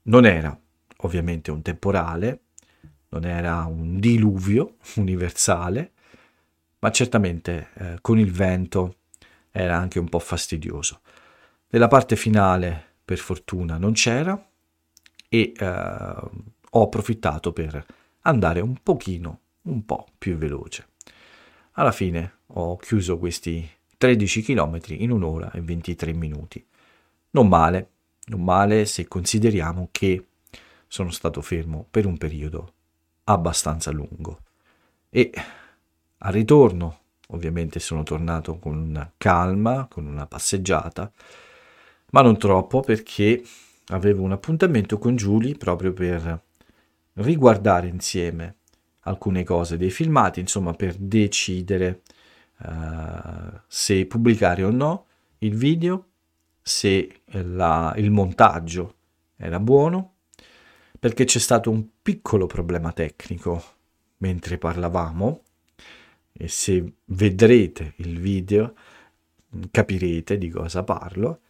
Non 0.03 0.25
era 0.25 0.58
ovviamente 1.03 1.51
un 1.51 1.62
temporale, 1.62 2.41
non 3.10 3.25
era 3.25 3.65
un 3.65 4.00
diluvio 4.00 4.77
universale, 4.98 5.91
ma 6.79 6.91
certamente 6.91 7.70
eh, 7.75 7.98
con 8.01 8.17
il 8.17 8.31
vento 8.31 8.96
era 9.51 9.77
anche 9.77 10.00
un 10.00 10.10
po' 10.10 10.20
fastidioso. 10.20 11.01
Nella 11.70 11.88
parte 11.88 12.15
finale, 12.15 12.96
per 13.05 13.17
fortuna, 13.17 13.77
non 13.77 13.93
c'era 13.93 14.43
e 15.29 15.53
eh, 15.55 15.65
ho 15.65 16.84
approfittato 16.84 17.53
per 17.53 17.86
andare 18.22 18.60
un 18.60 18.75
pochino, 18.81 19.39
un 19.63 19.86
po' 19.86 20.08
più 20.17 20.38
veloce. 20.38 20.88
Alla 21.74 21.91
fine 21.91 22.39
ho 22.48 22.77
chiuso 22.77 23.17
questi 23.17 23.70
13 23.98 24.41
km 24.41 24.79
in 24.88 25.12
un'ora 25.12 25.51
e 25.51 25.62
23 25.62 26.13
minuti. 26.13 26.65
Non 27.31 27.48
male, 27.48 27.89
non 28.28 28.44
male 28.44 28.86
se 28.86 29.08
consideriamo 29.08 29.90
che 29.92 30.25
sono 30.88 31.12
stato 31.12 31.42
fermo 31.42 31.86
per 31.90 32.06
un 32.06 32.18
periodo 32.18 32.74
abbastanza 33.25 33.92
lungo. 33.92 34.42
E 35.10 35.32
al 36.18 36.34
ritorno, 36.34 37.00
ovviamente, 37.28 37.80
sono 37.80 38.04
tornato 38.04 38.58
con 38.58 39.12
calma, 39.18 39.88
con 39.90 40.06
una 40.06 40.25
passeggiata, 40.28 41.12
ma 42.12 42.22
non 42.22 42.38
troppo 42.38 42.82
perché 42.82 43.42
avevo 43.88 44.24
un 44.24 44.32
appuntamento 44.32 44.98
con 44.98 45.16
Giulia 45.16 45.56
proprio 45.58 45.94
per 45.94 46.44
riguardare 47.13 47.88
insieme 47.88 48.56
alcune 49.01 49.44
cose 49.44 49.78
dei 49.78 49.90
filmati, 49.90 50.40
insomma, 50.40 50.74
per 50.74 50.96
decidere 50.96 52.01
uh, 52.60 53.60
se 53.68 54.06
pubblicare 54.06 54.63
o 54.63 54.70
no 54.70 55.06
il 55.40 55.56
video, 55.56 56.11
se 56.72 57.22
la, 57.25 57.94
il 57.98 58.12
montaggio 58.12 58.96
era 59.36 59.60
buono, 59.60 60.13
perché 60.98 61.25
c'è 61.25 61.40
stato 61.40 61.70
un 61.70 61.86
piccolo 62.01 62.48
problema 62.48 62.94
tecnico 62.94 63.62
mentre 64.18 64.58
parlavamo 64.58 65.44
e 66.32 66.48
se 66.48 66.94
vedrete 67.06 67.94
il 67.98 68.20
video 68.20 68.74
capirete 69.70 70.38
di 70.38 70.50
cosa 70.50 70.84
parlo. 70.84 71.42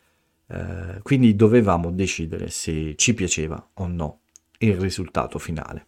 Uh, 0.47 1.01
quindi 1.01 1.33
dovevamo 1.33 1.91
decidere 1.91 2.49
se 2.49 2.95
ci 2.97 3.13
piaceva 3.13 3.69
o 3.75 3.87
no 3.87 4.21
il 4.57 4.75
risultato 4.77 5.39
finale. 5.39 5.85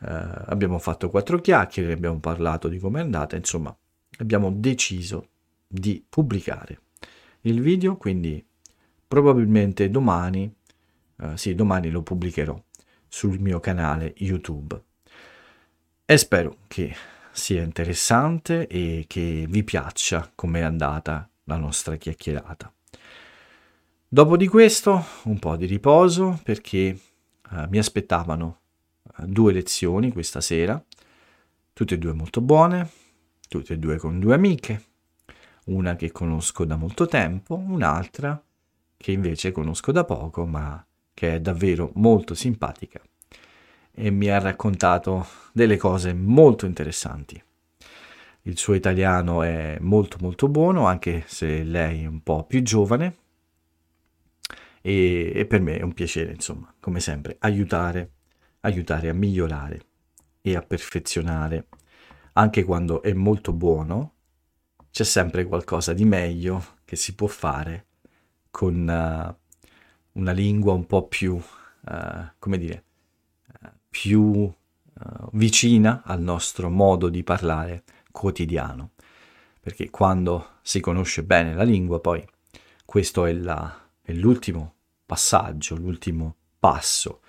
Uh, 0.00 0.44
abbiamo 0.46 0.78
fatto 0.78 1.08
quattro 1.08 1.40
chiacchiere, 1.40 1.92
abbiamo 1.92 2.18
parlato 2.18 2.68
di 2.68 2.78
come 2.78 3.00
è 3.00 3.02
andata, 3.02 3.36
insomma, 3.36 3.74
abbiamo 4.18 4.50
deciso 4.50 5.28
di 5.66 6.04
pubblicare 6.06 6.80
il 7.42 7.60
video, 7.60 7.96
quindi 7.96 8.44
probabilmente 9.06 9.90
domani, 9.90 10.52
uh, 11.16 11.36
sì, 11.36 11.54
domani 11.54 11.90
lo 11.90 12.02
pubblicherò 12.02 12.60
sul 13.08 13.38
mio 13.38 13.60
canale 13.60 14.14
YouTube. 14.18 14.80
E 16.04 16.16
spero 16.16 16.58
che 16.66 16.94
sia 17.30 17.62
interessante 17.62 18.66
e 18.66 19.04
che 19.06 19.46
vi 19.48 19.64
piaccia 19.64 20.30
come 20.34 20.60
è 20.60 20.62
andata 20.62 21.28
la 21.44 21.56
nostra 21.56 21.96
chiacchierata. 21.96 22.72
Dopo 24.08 24.36
di 24.36 24.46
questo, 24.46 25.04
un 25.24 25.38
po' 25.38 25.56
di 25.56 25.66
riposo 25.66 26.38
perché 26.44 26.98
uh, 27.50 27.66
mi 27.68 27.78
aspettavano 27.78 28.60
uh, 29.02 29.26
due 29.26 29.52
lezioni 29.52 30.12
questa 30.12 30.40
sera, 30.40 30.82
tutte 31.72 31.94
e 31.94 31.98
due 31.98 32.12
molto 32.12 32.40
buone, 32.42 32.90
tutte 33.48 33.74
e 33.74 33.78
due 33.78 33.96
con 33.96 34.20
due 34.20 34.34
amiche, 34.34 34.84
una 35.66 35.96
che 35.96 36.10
conosco 36.10 36.64
da 36.64 36.76
molto 36.76 37.06
tempo, 37.06 37.56
un'altra 37.56 38.42
che 38.96 39.12
invece 39.12 39.52
conosco 39.52 39.92
da 39.92 40.04
poco, 40.04 40.46
ma 40.46 40.84
che 41.14 41.34
è 41.34 41.40
davvero 41.40 41.90
molto 41.94 42.34
simpatica 42.34 43.00
e 43.94 44.10
mi 44.10 44.28
ha 44.28 44.38
raccontato 44.38 45.26
delle 45.52 45.76
cose 45.76 46.14
molto 46.14 46.66
interessanti. 46.66 47.42
Il 48.42 48.58
suo 48.58 48.74
italiano 48.74 49.42
è 49.42 49.76
molto 49.80 50.16
molto 50.20 50.48
buono, 50.48 50.86
anche 50.86 51.24
se 51.26 51.62
lei 51.62 52.02
è 52.02 52.06
un 52.06 52.22
po' 52.22 52.44
più 52.44 52.62
giovane, 52.62 53.16
e, 54.80 55.30
e 55.34 55.46
per 55.46 55.60
me 55.60 55.78
è 55.78 55.82
un 55.82 55.92
piacere, 55.92 56.32
insomma, 56.32 56.74
come 56.80 56.98
sempre, 56.98 57.36
aiutare, 57.40 58.10
aiutare 58.60 59.08
a 59.08 59.14
migliorare 59.14 59.80
e 60.40 60.56
a 60.56 60.62
perfezionare 60.62 61.66
anche 62.32 62.64
quando 62.64 63.02
è 63.02 63.12
molto 63.12 63.52
buono, 63.52 64.11
c'è 64.92 65.04
sempre 65.04 65.44
qualcosa 65.46 65.94
di 65.94 66.04
meglio 66.04 66.76
che 66.84 66.96
si 66.96 67.14
può 67.14 67.26
fare 67.26 67.86
con 68.50 68.74
uh, 68.74 70.20
una 70.20 70.32
lingua 70.32 70.74
un 70.74 70.86
po' 70.86 71.08
più, 71.08 71.32
uh, 71.32 72.24
come 72.38 72.58
dire, 72.58 72.84
uh, 73.62 73.68
più 73.88 74.52
vicina 75.32 76.02
al 76.04 76.20
nostro 76.20 76.68
modo 76.68 77.08
di 77.08 77.24
parlare 77.24 77.82
quotidiano. 78.12 78.90
Perché 79.58 79.88
quando 79.90 80.58
si 80.60 80.78
conosce 80.78 81.24
bene 81.24 81.54
la 81.54 81.64
lingua, 81.64 81.98
poi 81.98 82.24
questo 82.84 83.24
è, 83.24 83.32
la, 83.32 83.88
è 84.02 84.12
l'ultimo 84.12 84.74
passaggio, 85.06 85.74
l'ultimo 85.74 86.36
passo, 86.60 87.22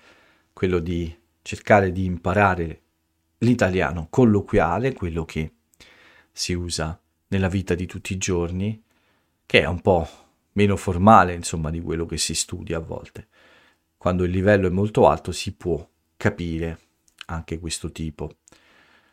quello 0.52 0.78
di 0.78 1.12
cercare 1.42 1.90
di 1.90 2.04
imparare 2.04 2.82
l'italiano 3.38 4.06
colloquiale, 4.10 4.92
quello 4.92 5.24
che 5.24 5.54
si 6.30 6.52
usa 6.52 6.96
nella 7.28 7.48
vita 7.48 7.74
di 7.74 7.86
tutti 7.86 8.12
i 8.12 8.18
giorni, 8.18 8.82
che 9.46 9.60
è 9.60 9.66
un 9.66 9.80
po' 9.80 10.08
meno 10.52 10.76
formale, 10.76 11.34
insomma, 11.34 11.70
di 11.70 11.80
quello 11.80 12.06
che 12.06 12.18
si 12.18 12.34
studia 12.34 12.78
a 12.78 12.80
volte. 12.80 13.28
Quando 13.96 14.24
il 14.24 14.30
livello 14.30 14.66
è 14.66 14.70
molto 14.70 15.08
alto 15.08 15.32
si 15.32 15.52
può 15.54 15.86
capire 16.16 16.78
anche 17.26 17.58
questo 17.58 17.90
tipo. 17.90 18.36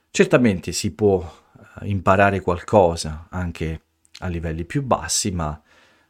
Certamente 0.10 0.72
si 0.72 0.92
può 0.92 1.22
eh, 1.82 1.88
imparare 1.88 2.42
qualcosa 2.42 3.28
anche 3.30 3.82
a 4.20 4.28
livelli 4.28 4.66
più 4.66 4.84
bassi, 4.84 5.32
ma 5.32 5.60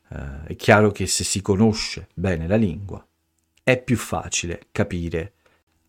eh, 0.09 0.43
è 0.45 0.55
chiaro 0.55 0.91
che 0.91 1.05
se 1.05 1.23
si 1.23 1.41
conosce 1.41 2.07
bene 2.13 2.47
la 2.47 2.55
lingua 2.55 3.05
è 3.63 3.81
più 3.81 3.95
facile 3.95 4.67
capire 4.71 5.33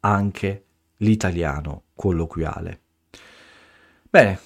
anche 0.01 0.65
l'italiano 0.99 1.85
colloquiale. 1.95 2.81
Bene, 4.09 4.39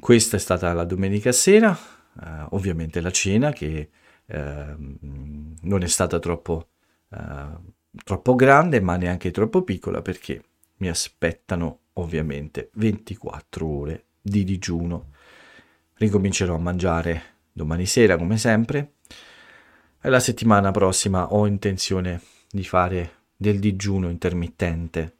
questa 0.00 0.36
è 0.36 0.40
stata 0.40 0.72
la 0.72 0.84
domenica 0.84 1.30
sera, 1.30 1.76
eh, 2.20 2.46
ovviamente 2.50 3.00
la 3.00 3.10
cena 3.10 3.52
che 3.52 3.90
eh, 4.26 4.74
non 4.78 5.82
è 5.82 5.86
stata 5.86 6.18
troppo, 6.18 6.68
eh, 7.10 7.46
troppo 8.02 8.34
grande 8.34 8.80
ma 8.80 8.96
neanche 8.96 9.30
troppo 9.30 9.62
piccola 9.62 10.02
perché 10.02 10.42
mi 10.78 10.88
aspettano 10.88 11.78
ovviamente 11.94 12.70
24 12.74 13.66
ore 13.66 14.04
di 14.20 14.44
digiuno. 14.44 15.10
Ricomincerò 15.94 16.54
a 16.54 16.58
mangiare 16.58 17.22
domani 17.52 17.86
sera 17.86 18.16
come 18.16 18.38
sempre 18.38 18.94
e 20.00 20.08
la 20.08 20.20
settimana 20.20 20.70
prossima 20.70 21.32
ho 21.34 21.46
intenzione 21.46 22.22
di 22.50 22.64
fare 22.64 23.18
del 23.36 23.58
digiuno 23.58 24.08
intermittente 24.08 25.16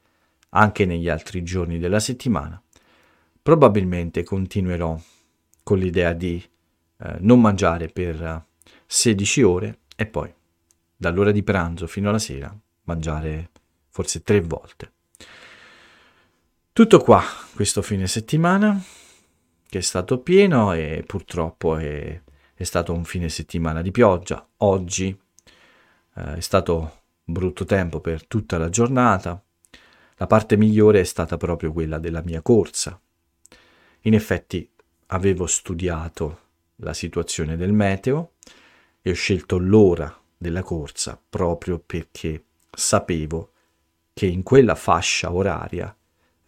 anche 0.50 0.86
negli 0.86 1.08
altri 1.08 1.42
giorni 1.42 1.78
della 1.78 2.00
settimana. 2.00 2.60
Probabilmente 3.42 4.22
continuerò 4.22 4.98
con 5.62 5.79
l'idea 5.79 6.12
di 6.12 6.42
eh, 6.98 7.16
non 7.20 7.40
mangiare 7.40 7.88
per 7.88 8.44
16 8.87 9.42
ore 9.42 9.79
e 9.96 10.07
poi 10.07 10.33
dall'ora 10.96 11.31
di 11.31 11.42
pranzo 11.42 11.87
fino 11.87 12.09
alla 12.09 12.18
sera 12.18 12.55
mangiare 12.85 13.50
forse 13.88 14.22
tre 14.22 14.40
volte. 14.40 14.92
Tutto 16.72 17.00
qua 17.00 17.22
questo 17.55 17.83
fine 17.83 18.07
settimana 18.07 18.81
che 19.68 19.79
è 19.79 19.83
stato 19.83 20.18
pieno 20.20 20.72
e 20.72 21.05
purtroppo 21.07 21.76
è, 21.76 22.20
è 22.55 22.62
stato 22.62 22.92
un 22.92 23.05
fine 23.05 23.29
settimana 23.29 23.83
di 23.83 23.90
pioggia. 23.90 24.46
Oggi 24.59 25.16
eh, 26.16 26.35
è 26.35 26.40
stato 26.40 27.03
brutto 27.24 27.64
tempo 27.64 28.00
per 28.00 28.26
tutta 28.26 28.59
la 28.59 28.68
giornata 28.68 29.42
la 30.20 30.26
parte 30.26 30.59
migliore 30.59 31.00
è 31.00 31.05
stata 31.05 31.38
proprio 31.38 31.72
quella 31.72 31.98
della 31.98 32.20
mia 32.22 32.42
corsa. 32.42 33.00
In 34.02 34.14
effetti 34.14 34.68
avevo 35.08 35.46
studiato 35.46 36.38
la 36.76 36.94
situazione 36.94 37.56
del 37.56 37.72
meteo 37.72 38.32
e 39.02 39.10
ho 39.10 39.14
scelto 39.14 39.58
l'ora 39.58 40.18
della 40.36 40.62
corsa 40.62 41.20
proprio 41.28 41.78
perché 41.78 42.44
sapevo 42.70 43.52
che 44.14 44.26
in 44.26 44.42
quella 44.42 44.74
fascia 44.74 45.32
oraria 45.32 45.94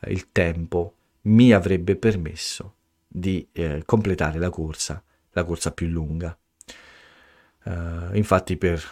eh, 0.00 0.12
il 0.12 0.32
tempo 0.32 0.94
mi 1.22 1.52
avrebbe 1.52 1.96
permesso 1.96 2.74
di 3.06 3.46
eh, 3.52 3.82
completare 3.84 4.38
la 4.38 4.50
corsa, 4.50 5.02
la 5.32 5.44
corsa 5.44 5.72
più 5.72 5.88
lunga. 5.88 6.36
Uh, 7.64 8.16
infatti 8.16 8.56
per 8.56 8.82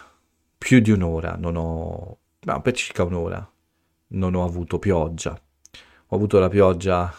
più 0.57 0.79
di 0.79 0.91
un'ora 0.91 1.35
non 1.35 1.57
ho, 1.57 2.17
no, 2.39 2.61
per 2.61 2.73
circa 2.73 3.03
un'ora 3.03 3.51
non 4.09 4.35
ho 4.35 4.45
avuto 4.45 4.79
pioggia. 4.79 5.39
Ho 6.07 6.15
avuto 6.15 6.39
la 6.39 6.47
pioggia 6.47 7.13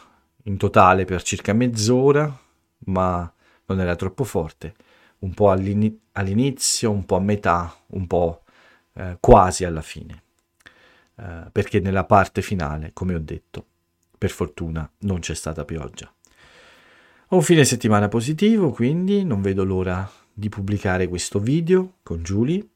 in 0.45 0.57
totale 0.57 1.05
per 1.05 1.23
circa 1.23 1.53
mezz'ora, 1.53 2.39
ma 2.87 3.33
non 3.67 3.81
era 3.81 3.97
troppo 3.97 4.25
forte. 4.25 4.75
Un 5.21 5.35
po' 5.35 5.51
all'inizio, 5.51 6.91
un 6.91 7.05
po' 7.05 7.17
a 7.17 7.21
metà, 7.21 7.75
un 7.89 8.07
po' 8.07 8.43
eh, 8.95 9.17
quasi 9.21 9.65
alla 9.65 9.83
fine. 9.83 10.23
Eh, 11.17 11.49
perché 11.53 11.81
nella 11.81 12.05
parte 12.05 12.43
finale, 12.43 12.91
come 12.93 13.15
ho 13.15 13.21
detto, 13.21 13.67
per 14.19 14.31
fortuna 14.31 14.91
non 15.01 15.21
c'è 15.21 15.35
stata 15.35 15.65
pioggia. 15.65 16.13
Ho 17.29 17.37
un 17.37 17.43
fine 17.43 17.65
settimana 17.65 18.09
positivo, 18.09 18.71
quindi 18.71 19.25
non 19.25 19.41
vedo 19.41 19.65
l'ora 19.65 20.11
di 20.33 20.49
pubblicare 20.49 21.09
questo 21.09 21.39
video 21.39 21.95
con 22.03 22.23
Julie, 22.23 22.67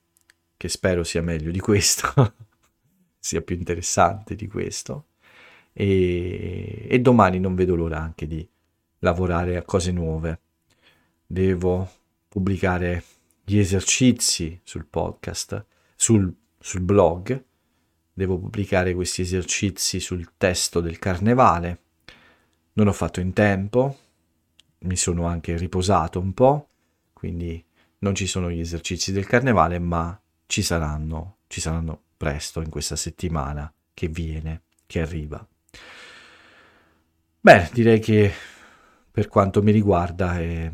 che 0.57 0.68
spero 0.68 1.05
sia 1.05 1.22
meglio 1.22 1.50
di 1.50 1.61
questo, 1.61 2.35
sia 3.18 3.42
più 3.42 3.57
interessante 3.57 4.35
di 4.35 4.46
questo. 4.46 5.07
E, 5.79 6.87
e 6.89 6.99
domani 7.01 7.39
non 7.39 7.55
vedo 7.55 7.75
l'ora 7.75 8.01
anche 8.01 8.27
di 8.27 8.49
lavorare 9.01 9.59
a 9.59 9.62
cose 9.62 9.93
nuove. 9.93 10.41
Devo 11.27 11.91
pubblicare 12.29 13.05
gli 13.45 13.59
esercizi 13.59 14.59
sul 14.65 14.87
podcast, 14.87 15.67
sul, 15.95 16.35
sul 16.59 16.81
blog. 16.81 17.45
Devo 18.11 18.39
pubblicare 18.39 18.95
questi 18.95 19.21
esercizi 19.21 20.01
sul 20.01 20.31
testo 20.39 20.81
del 20.81 20.99
carnevale. 20.99 21.81
Non 22.73 22.89
ho 22.89 22.93
fatto 22.93 23.21
in 23.21 23.35
tempo, 23.35 23.99
mi 24.79 24.97
sono 24.97 25.27
anche 25.27 25.59
riposato 25.59 26.19
un 26.19 26.33
po', 26.33 26.69
quindi 27.12 27.62
non 27.99 28.15
ci 28.15 28.27
sono 28.27 28.51
gli 28.51 28.61
esercizi 28.61 29.12
del 29.12 29.27
carnevale, 29.27 29.79
ma 29.79 30.19
ci 30.47 30.62
saranno, 30.62 31.41
ci 31.49 31.61
saranno 31.61 32.01
presto 32.17 32.62
in 32.62 32.71
questa 32.71 32.97
settimana 32.97 33.71
che 33.93 34.09
viene, 34.09 34.62
che 34.87 35.03
arriva. 35.03 35.47
Bene, 37.46 37.70
direi 37.72 38.00
che 38.00 38.32
per 39.09 39.28
quanto 39.28 39.62
mi 39.62 39.70
riguarda 39.70 40.37
è, 40.37 40.68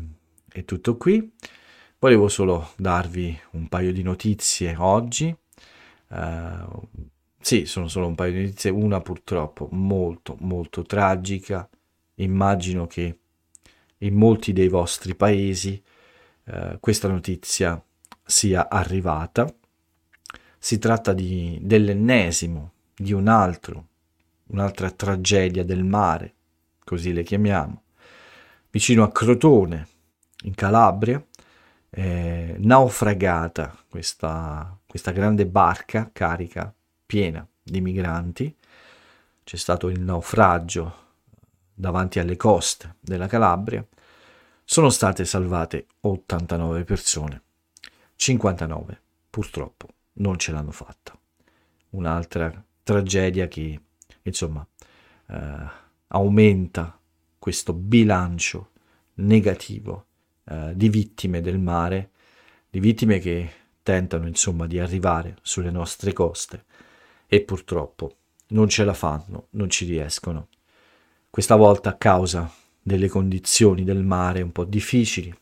è 0.49 0.65
tutto 0.65 0.97
qui. 0.97 1.31
Volevo 1.99 2.27
solo 2.27 2.71
darvi 2.77 3.39
un 3.51 3.67
paio 3.67 3.93
di 3.93 4.01
notizie 4.01 4.73
oggi. 4.79 5.37
Uh, 6.07 6.81
sì, 7.39 7.65
sono 7.65 7.87
solo 7.87 8.07
un 8.07 8.15
paio 8.15 8.31
di 8.31 8.41
notizie, 8.45 8.71
una 8.71 9.01
purtroppo 9.01 9.67
molto 9.69 10.35
molto 10.39 10.81
tragica. 10.81 11.69
Immagino 12.15 12.87
che 12.87 13.19
in 13.99 14.15
molti 14.15 14.51
dei 14.51 14.67
vostri 14.67 15.13
paesi 15.13 15.79
uh, 16.45 16.79
questa 16.79 17.07
notizia 17.07 17.79
sia 18.25 18.67
arrivata. 18.67 19.45
Si 20.57 20.79
tratta 20.79 21.13
di, 21.13 21.59
dell'ennesimo, 21.61 22.71
di 22.95 23.13
un 23.13 23.27
altro, 23.27 23.89
un'altra 24.47 24.89
tragedia 24.89 25.63
del 25.63 25.83
mare, 25.83 26.33
così 26.83 27.13
le 27.13 27.23
chiamiamo, 27.23 27.83
vicino 28.69 29.03
a 29.03 29.11
Crotone, 29.11 29.87
in 30.43 30.55
Calabria, 30.55 31.23
eh, 31.89 32.55
naufragata 32.57 33.77
questa, 33.89 34.77
questa 34.85 35.11
grande 35.11 35.45
barca 35.45 36.09
carica 36.11 36.73
piena 37.05 37.47
di 37.61 37.81
migranti. 37.81 38.55
C'è 39.43 39.57
stato 39.57 39.89
il 39.89 39.99
naufragio 39.99 41.01
davanti 41.73 42.19
alle 42.19 42.35
coste 42.35 42.95
della 42.99 43.27
Calabria. 43.27 43.85
Sono 44.65 44.89
state 44.89 45.25
salvate 45.25 45.87
89 46.01 46.83
persone, 46.83 47.41
59 48.15 49.01
purtroppo 49.29 49.87
non 50.13 50.37
ce 50.37 50.51
l'hanno 50.51 50.71
fatta. 50.71 51.17
Un'altra 51.91 52.51
tragedia 52.81 53.47
che 53.47 53.79
insomma 54.23 54.65
eh, 55.27 55.81
aumenta 56.13 56.99
questo 57.39 57.73
bilancio 57.73 58.71
negativo 59.15 60.05
eh, 60.45 60.71
di 60.75 60.89
vittime 60.89 61.41
del 61.41 61.59
mare, 61.59 62.11
di 62.69 62.79
vittime 62.79 63.19
che 63.19 63.51
tentano 63.83 64.27
insomma 64.27 64.65
di 64.65 64.79
arrivare 64.79 65.37
sulle 65.41 65.71
nostre 65.71 66.13
coste 66.13 66.65
e 67.27 67.41
purtroppo 67.41 68.15
non 68.49 68.69
ce 68.69 68.83
la 68.83 68.93
fanno, 68.93 69.47
non 69.51 69.69
ci 69.69 69.85
riescono. 69.85 70.49
Questa 71.29 71.55
volta 71.55 71.89
a 71.89 71.97
causa 71.97 72.51
delle 72.79 73.07
condizioni 73.07 73.83
del 73.83 74.03
mare 74.03 74.41
un 74.41 74.51
po' 74.51 74.65
difficili. 74.65 75.35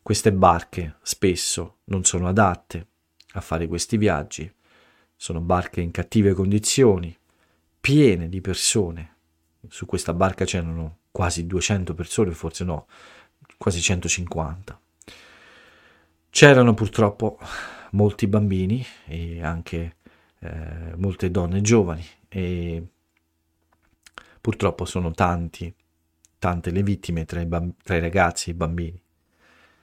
Queste 0.00 0.32
barche 0.32 0.96
spesso 1.02 1.78
non 1.84 2.04
sono 2.04 2.28
adatte 2.28 2.86
a 3.32 3.40
fare 3.40 3.66
questi 3.66 3.98
viaggi, 3.98 4.50
sono 5.14 5.40
barche 5.40 5.80
in 5.80 5.90
cattive 5.90 6.32
condizioni, 6.32 7.14
piene 7.80 8.28
di 8.28 8.40
persone. 8.40 9.11
Su 9.68 9.86
questa 9.86 10.12
barca 10.12 10.44
c'erano 10.44 10.98
quasi 11.10 11.46
200 11.46 11.94
persone, 11.94 12.32
forse 12.32 12.64
no, 12.64 12.86
quasi 13.56 13.80
150. 13.80 14.80
C'erano 16.30 16.74
purtroppo 16.74 17.38
molti 17.92 18.26
bambini 18.26 18.84
e 19.06 19.42
anche 19.42 19.96
eh, 20.40 20.96
molte 20.96 21.30
donne 21.30 21.60
giovani 21.60 22.04
e 22.28 22.82
purtroppo 24.40 24.84
sono 24.84 25.12
tanti, 25.12 25.72
tante 26.38 26.70
le 26.70 26.82
vittime 26.82 27.24
tra 27.24 27.40
i, 27.40 27.46
bamb- 27.46 27.74
tra 27.82 27.96
i 27.96 28.00
ragazzi 28.00 28.50
e 28.50 28.52
i 28.52 28.56
bambini. 28.56 29.00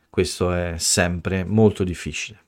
Questo 0.10 0.52
è 0.52 0.78
sempre 0.78 1.46
molto 1.46 1.84
difficile. 1.84 2.42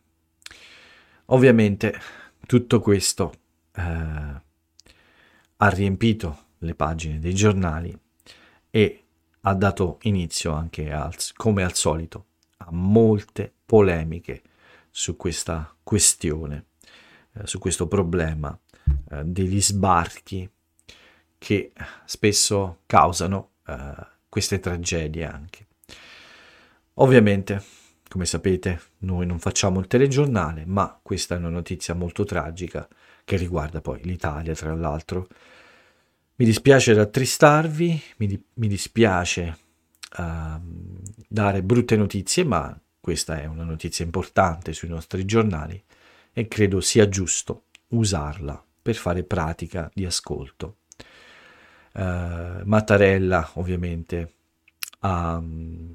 Ovviamente 1.26 1.98
tutto 2.46 2.82
questo 2.82 3.34
eh, 3.74 3.82
ha 3.82 5.70
riempito 5.70 6.46
le 6.62 6.76
pagine 6.76 7.20
dei 7.20 7.34
giornali 7.34 7.98
e 8.70 9.04
ha 9.42 9.54
dato 9.54 9.98
inizio 10.04 10.52
anche, 10.52 10.92
al, 10.92 11.16
come 11.36 11.64
al 11.64 11.74
solito, 11.74 12.26
a 12.58 12.68
molte 12.72 13.52
polemiche 13.66 14.42
su 14.90 15.16
questa 15.18 15.74
questione, 15.84 16.66
eh, 17.34 17.48
su 17.48 17.58
questo 17.60 17.88
problema 17.88 18.58
eh, 19.10 19.24
degli 19.24 19.62
sbarchi 19.62 20.50
che 21.38 21.72
spesso 22.06 22.82
causano 22.86 23.52
eh, 23.66 23.94
queste 24.30 24.60
tragedie 24.60 25.26
anche. 25.26 25.66
Ovviamente, 26.96 27.64
come 28.08 28.26
sapete, 28.26 28.80
noi 29.00 29.26
non 29.26 29.40
facciamo 29.40 29.80
il 29.80 29.88
telegiornale, 29.88 30.66
ma 30.66 31.00
questa 31.02 31.36
è 31.36 31.38
una 31.40 31.50
notizia 31.50 31.96
molto 31.96 32.26
tragica 32.26 32.88
che 33.24 33.38
riguarda 33.38 33.82
poi 33.82 34.02
l'Italia, 34.04 34.54
tra 34.54 34.76
l'altro, 34.76 35.28
mi 36.42 36.48
dispiace 36.48 36.96
rattristarvi, 36.96 38.02
mi, 38.18 38.26
di- 38.26 38.44
mi 38.56 38.68
dispiace 38.68 39.58
uh, 40.18 40.60
dare 41.28 41.62
brutte 41.62 41.96
notizie, 41.96 42.44
ma 42.44 42.76
questa 43.00 43.40
è 43.40 43.46
una 43.46 43.64
notizia 43.64 44.04
importante 44.04 44.74
sui 44.74 44.88
nostri 44.88 45.24
giornali 45.26 45.82
e 46.34 46.48
credo 46.48 46.82
sia 46.82 47.08
giusto 47.08 47.66
usarla 47.90 48.60
per 48.82 48.96
fare 48.96 49.24
pratica 49.24 49.92
di 49.94 50.04
ascolto. 50.04 50.78
Uh, 51.94 52.64
Mattarella 52.64 53.52
ovviamente 53.56 54.32
ha, 55.02 55.40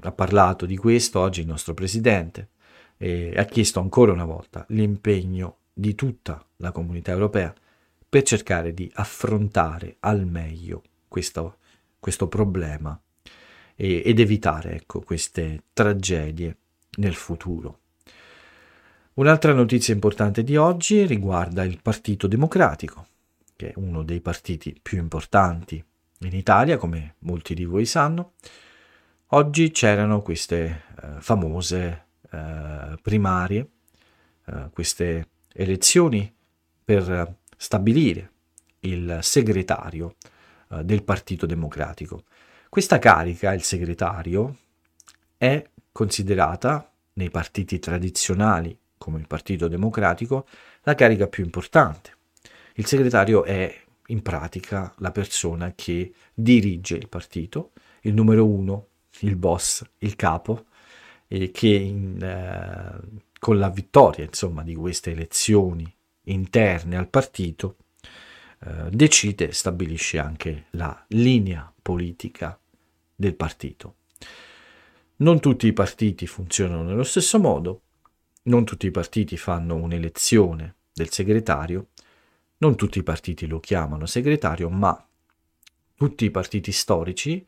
ha, 0.01 0.13
parlato 0.13 0.65
di 0.65 0.77
questo 0.77 1.19
oggi 1.19 1.41
il 1.41 1.49
nostro 1.49 1.75
presidente 1.75 2.51
e 2.97 3.33
ha 3.35 3.45
chiesto 3.47 3.81
ancora 3.81 4.13
una 4.13 4.25
volta 4.25 4.65
l'impegno 4.69 5.57
di 5.73 5.97
tutta 5.97 6.41
la 6.59 6.71
comunità 6.71 7.11
europea 7.11 7.53
per 8.09 8.23
cercare 8.23 8.73
di 8.73 8.91
affrontare 8.95 9.97
al 10.01 10.27
meglio 10.27 10.83
questo, 11.09 11.59
questo 11.99 12.29
problema 12.29 12.99
e, 13.75 14.03
ed 14.05 14.19
evitare 14.21 14.75
ecco, 14.75 15.01
queste 15.01 15.65
tragedie 15.73 16.57
nel 16.97 17.15
futuro. 17.15 17.81
Un'altra 19.15 19.55
notizia 19.55 19.95
importante 19.95 20.45
di 20.45 20.57
oggi 20.57 21.07
riguarda 21.07 21.65
il 21.65 21.81
Partito 21.81 22.27
Democratico, 22.27 23.07
che 23.57 23.71
è 23.71 23.73
uno 23.77 24.03
dei 24.03 24.21
partiti 24.21 24.79
più 24.81 24.99
importanti 24.99 25.83
in 26.21 26.35
Italia, 26.35 26.77
come 26.77 27.15
molti 27.21 27.55
di 27.55 27.65
voi 27.65 27.87
sanno. 27.87 28.33
Oggi 29.29 29.71
c'erano 29.71 30.21
queste 30.21 30.83
eh, 31.03 31.09
famose 31.21 32.05
eh, 32.31 32.99
primarie, 33.01 33.69
eh, 34.45 34.69
queste 34.71 35.29
elezioni 35.55 36.31
per 36.85 37.37
stabilire 37.67 38.31
il 38.81 39.19
segretario 39.23 40.15
eh, 40.71 40.85
del 40.85 41.03
Partito 41.03 41.47
Democratico. 41.47 42.23
Questa 42.69 43.01
carica, 43.01 43.53
il 43.53 43.63
segretario, 43.63 44.57
è 45.37 45.69
considerata 45.91 46.89
nei 47.15 47.29
partiti 47.29 47.81
tradizionali 47.81 48.79
come 48.97 49.19
il 49.19 49.27
Partito 49.27 49.67
Democratico 49.67 50.47
la 50.83 50.95
carica 50.95 51.27
più 51.27 51.43
importante. 51.43 52.13
Il 52.75 52.87
segretario 52.87 53.43
è 53.43 53.75
in 54.09 54.23
pratica 54.23 54.95
la 54.99 55.11
persona 55.11 55.73
che 55.75 56.13
dirige 56.33 56.95
il 56.95 57.09
partito, 57.09 57.73
il 58.03 58.15
numero 58.15 58.47
uno, 58.47 58.87
il 59.21 59.35
boss, 59.35 59.83
il 59.99 60.15
capo, 60.15 60.67
che 61.27 61.69
in, 61.69 62.23
eh, 62.23 63.21
con 63.41 63.59
la 63.59 63.71
vittoria 63.71 64.25
insomma, 64.25 64.63
di 64.63 64.77
queste 64.77 65.11
elezioni 65.11 65.96
interne 66.27 66.97
al 66.97 67.09
partito, 67.09 67.77
eh, 68.65 68.91
decide, 68.91 69.53
stabilisce 69.53 70.19
anche 70.19 70.67
la 70.71 71.05
linea 71.09 71.73
politica 71.81 72.59
del 73.15 73.35
partito. 73.35 73.97
Non 75.17 75.41
tutti 75.41 75.67
i 75.67 75.73
partiti 75.73 76.27
funzionano 76.27 76.83
nello 76.83 77.05
stesso 77.05 77.39
modo, 77.39 77.83
non 78.45 78.65
tutti 78.65 78.87
i 78.87 78.91
partiti 78.91 79.37
fanno 79.37 79.75
un'elezione 79.77 80.75
del 80.93 81.11
segretario, 81.11 81.89
non 82.59 82.77
tutti 82.77 82.99
i 82.99 83.03
partiti 83.03 83.47
lo 83.47 83.61
chiamano 83.61 84.07
segretario, 84.07 84.69
ma 84.71 85.07
tutti 85.95 86.25
i 86.25 86.31
partiti 86.31 86.73
storici 86.73 87.47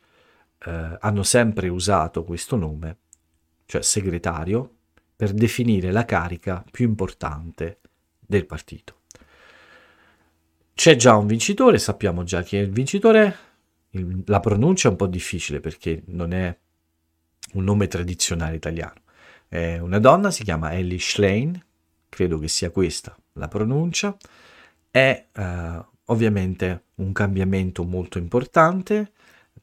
eh, 0.65 0.97
hanno 0.99 1.23
sempre 1.23 1.69
usato 1.69 2.23
questo 2.23 2.55
nome, 2.55 2.97
cioè 3.65 3.81
segretario, 3.81 4.75
per 5.15 5.33
definire 5.33 5.91
la 5.91 6.05
carica 6.05 6.63
più 6.69 6.87
importante 6.87 7.79
del 8.29 8.45
partito. 8.45 8.97
C'è 10.75 10.95
già 10.95 11.15
un 11.15 11.25
vincitore, 11.25 11.79
sappiamo 11.79 12.23
già 12.23 12.43
chi 12.43 12.57
è 12.57 12.59
il 12.59 12.69
vincitore, 12.69 13.35
il, 13.91 14.21
la 14.27 14.39
pronuncia 14.39 14.87
è 14.87 14.91
un 14.91 14.97
po' 14.97 15.07
difficile 15.07 15.59
perché 15.59 16.03
non 16.05 16.31
è 16.31 16.55
un 17.53 17.63
nome 17.63 17.87
tradizionale 17.87 18.55
italiano. 18.55 19.01
È 19.47 19.79
una 19.79 19.97
donna, 19.97 20.29
si 20.29 20.43
chiama 20.43 20.73
Ellie 20.73 20.99
Schlein, 20.99 21.59
credo 22.07 22.37
che 22.37 22.47
sia 22.47 22.69
questa 22.69 23.17
la 23.33 23.47
pronuncia, 23.47 24.15
è 24.91 25.25
eh, 25.33 25.85
ovviamente 26.05 26.83
un 26.95 27.11
cambiamento 27.11 27.83
molto 27.83 28.19
importante 28.19 29.11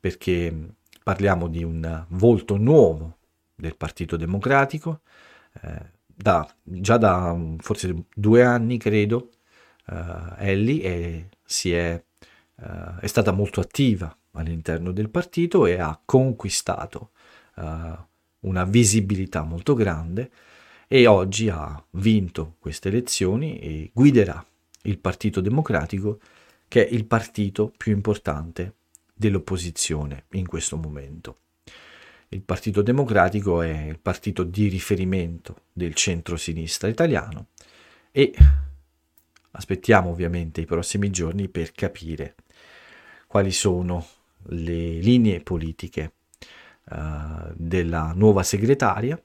perché 0.01 0.75
parliamo 1.05 1.47
di 1.47 1.63
un 1.63 2.05
volto 2.09 2.57
nuovo 2.57 3.19
del 3.55 3.77
Partito 3.77 4.17
Democratico, 4.17 5.03
eh, 5.63 5.95
da, 6.17 6.49
già 6.63 6.97
da 6.97 7.39
forse 7.59 8.05
due 8.15 8.43
anni 8.43 8.79
credo, 8.79 9.33
eh, 9.87 10.51
Ellie 10.51 10.83
è, 10.83 11.29
è, 11.69 12.03
eh, 12.57 13.01
è, 13.01 13.07
stata 13.07 13.33
molto 13.33 13.61
attiva 13.61 14.17
all'interno 14.33 14.93
del 14.93 15.11
partito 15.11 15.67
e 15.67 15.79
ha 15.79 16.01
conquistato 16.03 17.11
eh, 17.57 17.97
una 18.41 18.65
visibilità 18.65 19.43
molto 19.43 19.75
grande 19.75 20.31
e 20.89 21.07
oggi 21.07 21.51
ha 21.51 21.85
vinto 21.91 22.57
queste 22.59 22.89
elezioni 22.89 23.59
e 23.59 23.91
guiderà 23.93 24.45
il 24.83 24.99
Partito 24.99 25.41
Democratico 25.41 26.21
che 26.69 26.87
è 26.87 26.95
il 26.95 27.05
partito 27.05 27.73
più 27.77 27.93
importante 27.93 28.75
dell'opposizione 29.13 30.25
in 30.33 30.47
questo 30.47 30.77
momento. 30.77 31.39
Il 32.29 32.43
Partito 32.43 32.83
Democratico 32.83 33.63
è 33.63 33.87
il 33.87 33.99
partito 34.01 34.43
di 34.43 34.69
riferimento 34.69 35.63
del 35.73 35.95
centro-sinistra 35.95 36.89
italiano 36.89 37.49
e 38.11 38.35
aspettiamo 39.53 40.11
ovviamente 40.11 40.61
i 40.61 40.67
prossimi 40.67 41.11
giorni 41.11 41.49
per 41.49 41.73
capire 41.73 42.35
quali 43.29 43.53
sono 43.53 44.07
le 44.49 44.99
linee 44.99 45.41
politiche 45.41 46.13
uh, 46.91 47.53
della 47.55 48.13
nuova 48.15 48.43
segretaria 48.43 49.21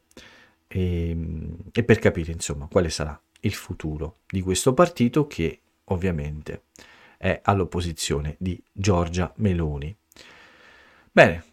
e, 0.67 1.17
e 1.71 1.83
per 1.83 1.99
capire 1.99 2.31
insomma 2.31 2.67
quale 2.67 2.89
sarà 2.89 3.19
il 3.41 3.53
futuro 3.53 4.19
di 4.27 4.41
questo 4.41 4.73
partito 4.73 5.25
che 5.25 5.59
ovviamente 5.85 6.63
è 7.17 7.39
all'opposizione 7.43 8.35
di 8.39 8.61
Giorgia 8.71 9.31
Meloni. 9.37 9.95
Bene, 11.11 11.43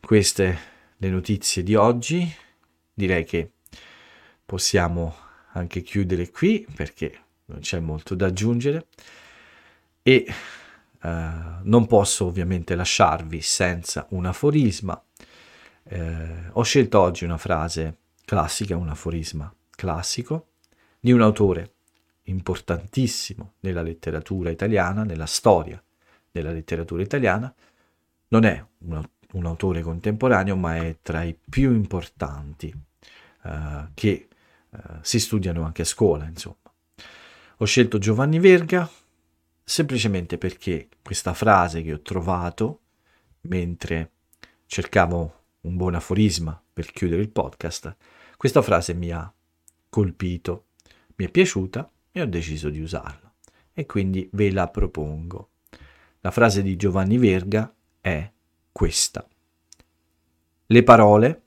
queste 0.00 0.74
le 0.96 1.08
notizie 1.08 1.62
di 1.62 1.74
oggi. 1.74 2.30
Direi 2.92 3.24
che 3.24 3.52
possiamo 4.44 5.14
anche 5.52 5.82
chiudere 5.82 6.30
qui 6.30 6.66
perché 6.74 7.18
non 7.46 7.60
c'è 7.60 7.80
molto 7.80 8.14
da 8.14 8.26
aggiungere 8.26 8.86
e 10.02 10.26
uh, 11.02 11.08
non 11.62 11.86
posso 11.86 12.26
ovviamente 12.26 12.74
lasciarvi 12.74 13.40
senza 13.40 14.06
un 14.10 14.26
aforisma. 14.26 15.00
Uh, 15.84 16.50
ho 16.52 16.62
scelto 16.62 17.00
oggi 17.00 17.24
una 17.24 17.38
frase 17.38 17.98
classica, 18.24 18.76
un 18.76 18.88
aforisma 18.88 19.52
classico 19.70 20.48
di 20.98 21.12
un 21.12 21.22
autore 21.22 21.74
importantissimo 22.24 23.54
nella 23.60 23.82
letteratura 23.82 24.50
italiana, 24.50 25.04
nella 25.04 25.26
storia 25.26 25.80
della 26.30 26.50
letteratura 26.50 27.02
italiana, 27.02 27.52
non 28.28 28.44
è 28.44 28.64
un, 28.78 29.08
un 29.32 29.46
autore 29.46 29.82
contemporaneo, 29.82 30.56
ma 30.56 30.76
è 30.76 30.98
tra 31.02 31.22
i 31.22 31.36
più 31.36 31.72
importanti 31.72 32.74
uh, 33.42 33.88
che 33.94 34.28
uh, 34.70 34.78
si 35.00 35.20
studiano 35.20 35.64
anche 35.64 35.82
a 35.82 35.86
scuola, 35.86 36.26
insomma. 36.26 36.56
Ho 37.58 37.64
scelto 37.64 37.98
Giovanni 37.98 38.38
Verga 38.38 38.88
semplicemente 39.64 40.38
perché 40.38 40.88
questa 41.02 41.34
frase 41.34 41.82
che 41.82 41.92
ho 41.92 42.00
trovato 42.00 42.80
mentre 43.42 44.10
cercavo 44.66 45.44
un 45.62 45.76
buon 45.76 45.94
aforisma 45.94 46.60
per 46.72 46.92
chiudere 46.92 47.22
il 47.22 47.30
podcast, 47.30 47.96
questa 48.36 48.62
frase 48.62 48.94
mi 48.94 49.10
ha 49.10 49.32
colpito, 49.88 50.66
mi 51.16 51.24
è 51.24 51.30
piaciuta 51.30 51.90
e 52.12 52.20
ho 52.20 52.26
deciso 52.26 52.68
di 52.68 52.80
usarla 52.80 53.32
e 53.72 53.86
quindi 53.86 54.28
ve 54.32 54.52
la 54.52 54.68
propongo. 54.68 55.50
La 56.20 56.30
frase 56.30 56.62
di 56.62 56.76
Giovanni 56.76 57.18
Verga 57.18 57.72
è 58.00 58.30
questa. 58.76 59.26
Le 60.66 60.82
parole 60.82 61.42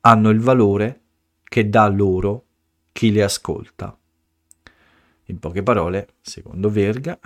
hanno 0.00 0.30
il 0.30 0.40
valore 0.40 1.00
che 1.44 1.68
dà 1.68 1.86
loro 1.86 2.46
chi 2.90 3.12
le 3.12 3.22
ascolta. 3.22 3.96
In 5.26 5.38
poche 5.38 5.62
parole, 5.62 6.14
secondo 6.20 6.68
Verga, 6.68 7.16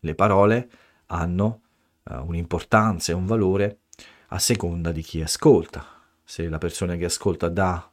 le 0.00 0.14
parole 0.14 0.70
hanno 1.08 1.60
uh, 2.04 2.24
un'importanza 2.24 3.12
e 3.12 3.14
un 3.14 3.26
valore 3.26 3.80
a 4.28 4.38
seconda 4.38 4.90
di 4.90 5.02
chi 5.02 5.20
ascolta. 5.20 5.84
Se 6.24 6.48
la 6.48 6.56
persona 6.56 6.96
che 6.96 7.04
ascolta 7.04 7.50
dà 7.50 7.92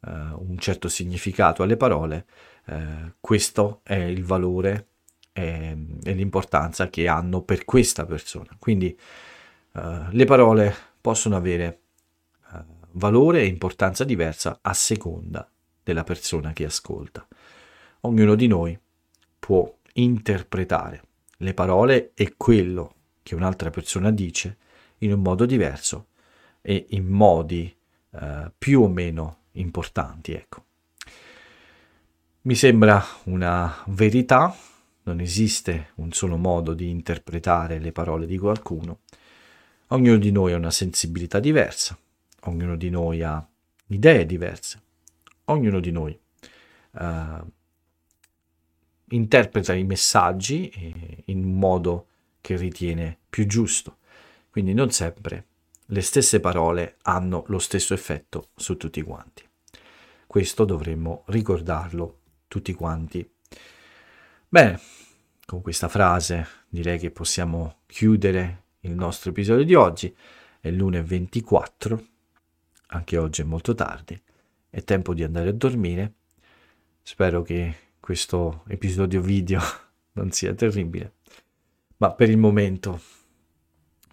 uh, 0.00 0.10
un 0.10 0.56
certo 0.58 0.90
significato 0.90 1.62
alle 1.62 1.78
parole, 1.78 2.26
eh, 2.66 3.14
questo 3.18 3.80
è 3.82 3.94
il 3.94 4.24
valore 4.24 4.88
e, 5.32 5.74
e, 6.04 6.12
l'importanza 6.12 6.90
che 6.90 7.08
hanno 7.08 7.40
per 7.40 7.64
questa 7.64 8.04
persona. 8.04 8.54
Quindi 8.58 8.94
eh, 9.72 10.06
le 10.10 10.24
parole 10.24 10.74
possono 11.00 11.36
avere 11.36 11.80
eh, 12.52 12.64
valore 12.92 13.40
e 13.40 13.46
importanza 13.46 14.04
diversa 14.04 14.58
a 14.62 14.72
seconda 14.74 15.48
della 15.82 16.04
persona 16.04 16.52
che 16.52 16.64
ascolta. 16.64 17.26
Ognuno 18.00 18.34
di 18.34 18.46
noi 18.46 18.78
può 19.38 19.72
interpretare 19.94 21.02
le 21.38 21.54
parole 21.54 22.12
e 22.14 22.34
quello 22.36 22.94
che 23.22 23.34
un'altra 23.34 23.70
persona 23.70 24.10
dice 24.10 24.58
in 24.98 25.12
un 25.12 25.20
modo 25.20 25.46
diverso 25.46 26.08
e 26.60 26.86
in 26.90 27.06
modi 27.06 27.74
eh, 28.10 28.52
più 28.56 28.82
o 28.82 28.88
meno 28.88 29.44
importanti, 29.52 30.32
ecco. 30.32 30.64
Mi 32.42 32.54
sembra 32.54 33.04
una 33.24 33.82
verità, 33.86 34.54
non 35.02 35.20
esiste 35.20 35.90
un 35.96 36.12
solo 36.12 36.36
modo 36.36 36.72
di 36.72 36.88
interpretare 36.88 37.78
le 37.78 37.92
parole 37.92 38.26
di 38.26 38.38
qualcuno. 38.38 39.00
Ognuno 39.88 40.18
di 40.18 40.30
noi 40.30 40.52
ha 40.52 40.56
una 40.56 40.70
sensibilità 40.70 41.40
diversa, 41.40 41.98
ognuno 42.42 42.76
di 42.76 42.90
noi 42.90 43.22
ha 43.22 43.46
idee 43.86 44.26
diverse, 44.26 44.80
ognuno 45.44 45.80
di 45.80 45.90
noi 45.90 46.18
uh, 46.92 47.50
interpreta 49.08 49.72
i 49.72 49.84
messaggi 49.84 50.68
eh, 50.68 51.22
in 51.26 51.42
un 51.42 51.58
modo 51.58 52.06
che 52.42 52.56
ritiene 52.56 53.16
più 53.30 53.46
giusto. 53.46 53.96
Quindi 54.50 54.74
non 54.74 54.90
sempre 54.90 55.46
le 55.86 56.02
stesse 56.02 56.40
parole 56.40 56.96
hanno 57.02 57.44
lo 57.46 57.58
stesso 57.58 57.94
effetto 57.94 58.48
su 58.56 58.76
tutti 58.76 59.00
quanti. 59.02 59.42
Questo 60.26 60.66
dovremmo 60.66 61.22
ricordarlo 61.28 62.18
tutti 62.46 62.74
quanti. 62.74 63.26
Bene, 64.50 64.80
con 65.46 65.62
questa 65.62 65.88
frase 65.88 66.46
direi 66.68 66.98
che 66.98 67.10
possiamo 67.10 67.78
chiudere 67.86 68.64
il 68.88 68.94
nostro 68.94 69.30
episodio 69.30 69.64
di 69.64 69.74
oggi. 69.74 70.14
È 70.60 70.70
lunedì 70.70 71.06
24, 71.06 72.04
anche 72.88 73.16
oggi 73.16 73.42
è 73.42 73.44
molto 73.44 73.74
tardi, 73.74 74.20
è 74.68 74.82
tempo 74.82 75.14
di 75.14 75.22
andare 75.22 75.50
a 75.50 75.52
dormire. 75.52 76.14
Spero 77.02 77.42
che 77.42 77.76
questo 78.00 78.64
episodio 78.66 79.20
video 79.20 79.60
non 80.14 80.30
sia 80.32 80.54
terribile, 80.54 81.14
ma 81.98 82.12
per 82.12 82.28
il 82.28 82.38
momento 82.38 83.00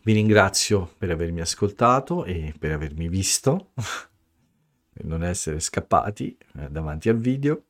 vi 0.04 0.14
ringrazio 0.14 0.94
per 0.98 1.10
avermi 1.10 1.42
ascoltato 1.42 2.26
e 2.26 2.54
per 2.58 2.72
avermi 2.72 3.10
visto, 3.10 3.72
per 4.94 5.06
non 5.06 5.24
essere 5.24 5.60
scappati 5.60 6.38
eh, 6.60 6.70
davanti 6.70 7.10
al 7.10 7.18
video. 7.18 7.64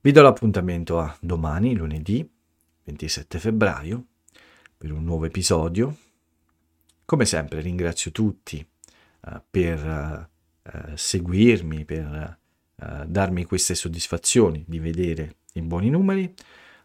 Vi 0.00 0.12
do 0.12 0.22
l'appuntamento 0.22 1.00
a 1.00 1.16
domani, 1.20 1.74
lunedì 1.74 2.28
27 2.86 3.40
febbraio, 3.40 4.04
per 4.76 4.92
un 4.92 5.04
nuovo 5.04 5.24
episodio. 5.24 5.96
Come 7.04 7.24
sempre 7.24 7.60
ringrazio 7.60 8.10
tutti 8.10 8.66
uh, 9.20 9.40
per 9.48 10.28
uh, 10.62 10.94
seguirmi, 10.94 11.84
per 11.84 12.38
uh, 12.74 13.04
darmi 13.06 13.44
queste 13.44 13.74
soddisfazioni 13.74 14.64
di 14.66 14.78
vedere 14.78 15.36
i 15.52 15.62
buoni 15.62 15.90
numeri. 15.90 16.32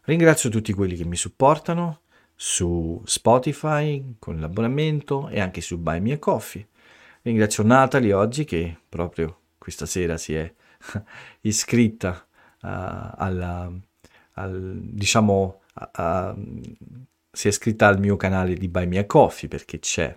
Ringrazio 0.04 0.50
tutti 0.50 0.72
quelli 0.72 0.96
che 0.96 1.04
mi 1.04 1.16
supportano 1.16 2.00
su 2.34 3.00
Spotify 3.04 4.16
con 4.18 4.40
l'abbonamento 4.40 5.28
e 5.28 5.40
anche 5.40 5.60
su 5.60 5.78
Buy 5.78 6.00
Me 6.00 6.12
a 6.12 6.18
Coffee. 6.18 6.68
Ringrazio 7.22 7.62
Natalie 7.62 8.12
oggi 8.12 8.44
che 8.44 8.76
proprio 8.88 9.38
questa 9.58 9.86
sera 9.86 10.16
si 10.16 10.34
è 10.34 10.52
iscritta 11.42 12.26
uh, 12.62 12.66
alla, 12.66 13.72
al, 14.32 14.78
diciamo, 14.82 15.60
a, 15.74 15.90
a, 15.92 16.36
si 17.34 17.46
è 17.46 17.50
iscritta 17.50 17.86
al 17.86 17.98
mio 17.98 18.16
canale 18.16 18.54
di 18.54 18.68
Buy 18.68 18.86
Me 18.86 18.98
a 18.98 19.06
Coffee 19.06 19.48
perché 19.48 19.78
c'è 19.78 20.16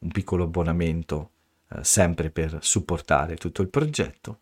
un 0.00 0.10
piccolo 0.10 0.44
abbonamento 0.44 1.30
uh, 1.68 1.78
sempre 1.82 2.30
per 2.30 2.58
supportare 2.60 3.36
tutto 3.36 3.62
il 3.62 3.68
progetto. 3.68 4.40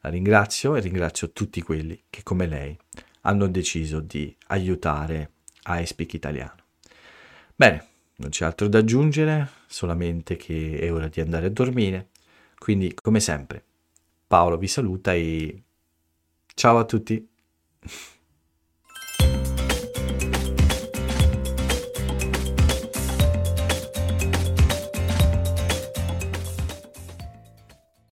La 0.00 0.10
ringrazio 0.10 0.76
e 0.76 0.80
ringrazio 0.80 1.32
tutti 1.32 1.62
quelli 1.62 2.04
che 2.10 2.22
come 2.22 2.46
lei 2.46 2.76
hanno 3.22 3.48
deciso 3.48 4.00
di 4.00 4.36
aiutare 4.48 5.30
iSpeak 5.66 6.12
Italiano. 6.12 6.62
Bene, 7.56 7.86
non 8.16 8.28
c'è 8.28 8.44
altro 8.44 8.68
da 8.68 8.78
aggiungere, 8.78 9.48
solamente 9.66 10.36
che 10.36 10.78
è 10.78 10.92
ora 10.92 11.08
di 11.08 11.22
andare 11.22 11.46
a 11.46 11.50
dormire. 11.50 12.10
Quindi, 12.58 12.94
come 12.94 13.20
sempre, 13.20 13.64
Paolo 14.26 14.58
vi 14.58 14.68
saluta 14.68 15.14
e 15.14 15.62
ciao 16.54 16.78
a 16.78 16.84
tutti. 16.84 17.26